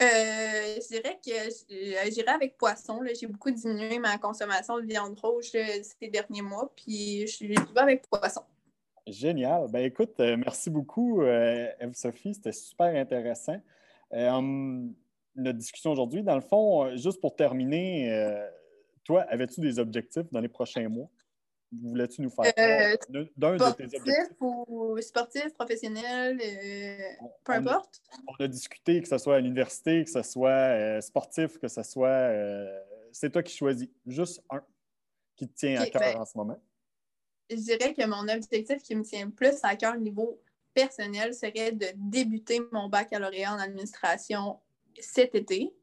Euh, 0.00 0.06
je 0.06 0.88
dirais 0.88 1.20
que 1.22 2.10
j'irais 2.10 2.32
avec 2.32 2.56
poisson. 2.56 3.00
J'ai 3.20 3.26
beaucoup 3.26 3.50
diminué 3.50 3.98
ma 3.98 4.16
consommation 4.16 4.80
de 4.80 4.86
viande 4.86 5.18
rouge 5.20 5.50
ces 5.50 6.08
derniers 6.08 6.42
mois, 6.42 6.72
puis 6.74 7.26
je 7.26 7.46
vais 7.46 7.54
avec 7.76 8.08
poisson. 8.08 8.40
Génial. 9.06 9.68
Ben 9.70 9.84
écoute, 9.84 10.18
merci 10.18 10.70
beaucoup, 10.70 11.22
Eve-Sophie. 11.22 12.34
C'était 12.34 12.52
super 12.52 12.96
intéressant. 12.96 13.60
notre 14.10 15.58
discussion 15.58 15.90
aujourd'hui, 15.92 16.22
dans 16.22 16.36
le 16.36 16.40
fond, 16.40 16.96
juste 16.96 17.20
pour 17.20 17.36
terminer, 17.36 18.10
toi, 19.04 19.22
avais-tu 19.22 19.60
des 19.60 19.78
objectifs 19.78 20.30
dans 20.30 20.40
les 20.40 20.48
prochains 20.48 20.88
mois? 20.88 21.10
Voulais-tu 21.72 22.20
nous 22.20 22.30
faire 22.30 22.52
euh, 22.58 22.96
d'un 23.36 23.56
de 23.56 23.72
tes 23.72 23.84
objectifs? 23.84 24.36
Ou 24.40 25.00
sportif, 25.00 25.54
professionnel, 25.54 26.38
euh, 26.38 27.26
peu 27.44 27.52
importe. 27.52 28.02
On 28.28 28.44
a 28.44 28.46
discuté 28.46 29.00
que 29.00 29.08
ce 29.08 29.16
soit 29.16 29.36
à 29.36 29.40
l'université, 29.40 30.04
que 30.04 30.10
ce 30.10 30.22
soit 30.22 30.50
euh, 30.50 31.00
sportif, 31.00 31.58
que 31.58 31.68
ce 31.68 31.82
soit. 31.82 32.30
c'est 33.10 33.30
toi 33.30 33.42
qui 33.42 33.56
choisis. 33.56 33.88
Juste 34.06 34.42
un 34.50 34.62
qui 35.34 35.48
te 35.48 35.54
tient 35.54 35.80
à 35.80 35.86
cœur 35.86 36.02
ben, 36.02 36.20
en 36.20 36.26
ce 36.26 36.36
moment. 36.36 36.62
Je 37.48 37.56
dirais 37.56 37.94
que 37.94 38.06
mon 38.06 38.28
objectif 38.28 38.82
qui 38.82 38.94
me 38.94 39.02
tient 39.02 39.30
plus 39.30 39.58
à 39.62 39.74
cœur 39.76 39.94
au 39.94 40.00
niveau 40.00 40.42
personnel 40.74 41.34
serait 41.34 41.72
de 41.72 41.86
débuter 41.96 42.60
mon 42.70 42.88
baccalauréat 42.88 43.54
en 43.54 43.58
administration 43.58 44.60
cet 45.00 45.34
été. 45.34 45.74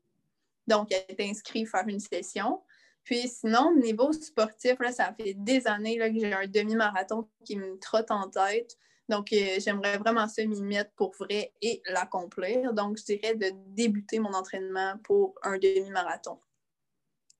Donc, 0.67 0.91
être 0.91 1.19
inscrit, 1.19 1.65
faire 1.65 1.87
une 1.87 1.99
session. 1.99 2.61
Puis 3.09 3.27
sinon, 3.27 3.75
niveau 3.75 4.13
sportif, 4.13 4.79
là, 4.79 4.91
ça 4.91 5.11
fait 5.19 5.33
des 5.33 5.65
années 5.65 5.97
là, 5.97 6.11
que 6.11 6.19
j'ai 6.19 6.31
un 6.31 6.45
demi-marathon 6.45 7.27
qui 7.43 7.55
me 7.55 7.79
trotte 7.79 8.11
en 8.11 8.29
tête. 8.29 8.77
Donc, 9.09 9.33
euh, 9.33 9.57
j'aimerais 9.57 9.97
vraiment 9.97 10.27
ça 10.27 10.45
m'y 10.45 10.61
mettre 10.61 10.91
pour 10.91 11.15
vrai 11.15 11.51
et 11.59 11.81
l'accomplir. 11.87 12.71
Donc, 12.71 12.99
je 12.99 13.05
dirais 13.05 13.33
de 13.33 13.51
débuter 13.69 14.19
mon 14.19 14.31
entraînement 14.31 14.93
pour 15.03 15.33
un 15.41 15.57
demi-marathon. 15.57 16.37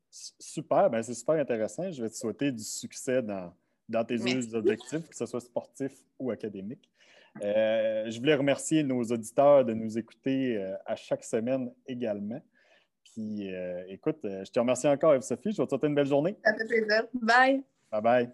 Super, 0.09 0.89
ben 0.89 1.03
c'est 1.03 1.13
super 1.13 1.35
intéressant. 1.35 1.91
Je 1.91 2.01
vais 2.01 2.09
te 2.09 2.15
souhaiter 2.15 2.51
du 2.51 2.63
succès 2.63 3.21
dans, 3.21 3.53
dans 3.87 4.03
tes 4.03 4.19
objectifs, 4.55 5.07
que 5.07 5.15
ce 5.15 5.27
soit 5.27 5.41
sportif 5.41 5.91
ou 6.17 6.31
académique. 6.31 6.89
Euh, 7.43 8.09
je 8.09 8.17
voulais 8.17 8.33
remercier 8.33 8.81
nos 8.81 9.03
auditeurs 9.03 9.63
de 9.65 9.75
nous 9.75 9.99
écouter 9.99 10.57
euh, 10.57 10.75
à 10.87 10.95
chaque 10.95 11.23
semaine 11.23 11.71
également. 11.85 12.41
Puis, 13.03 13.49
écoute, 13.87 14.19
je 14.23 14.49
te 14.51 14.59
remercie 14.59 14.87
encore, 14.87 15.13
Eve-Sophie. 15.15 15.51
Je 15.51 15.57
vais 15.57 15.65
te 15.65 15.69
souhaiter 15.69 15.87
une 15.87 15.95
belle 15.95 16.07
journée. 16.07 16.35
Ça 16.43 16.53
fait 16.53 16.65
plaisir. 16.65 17.03
Bye. 17.13 17.63
Bye 17.91 18.01
bye. 18.01 18.29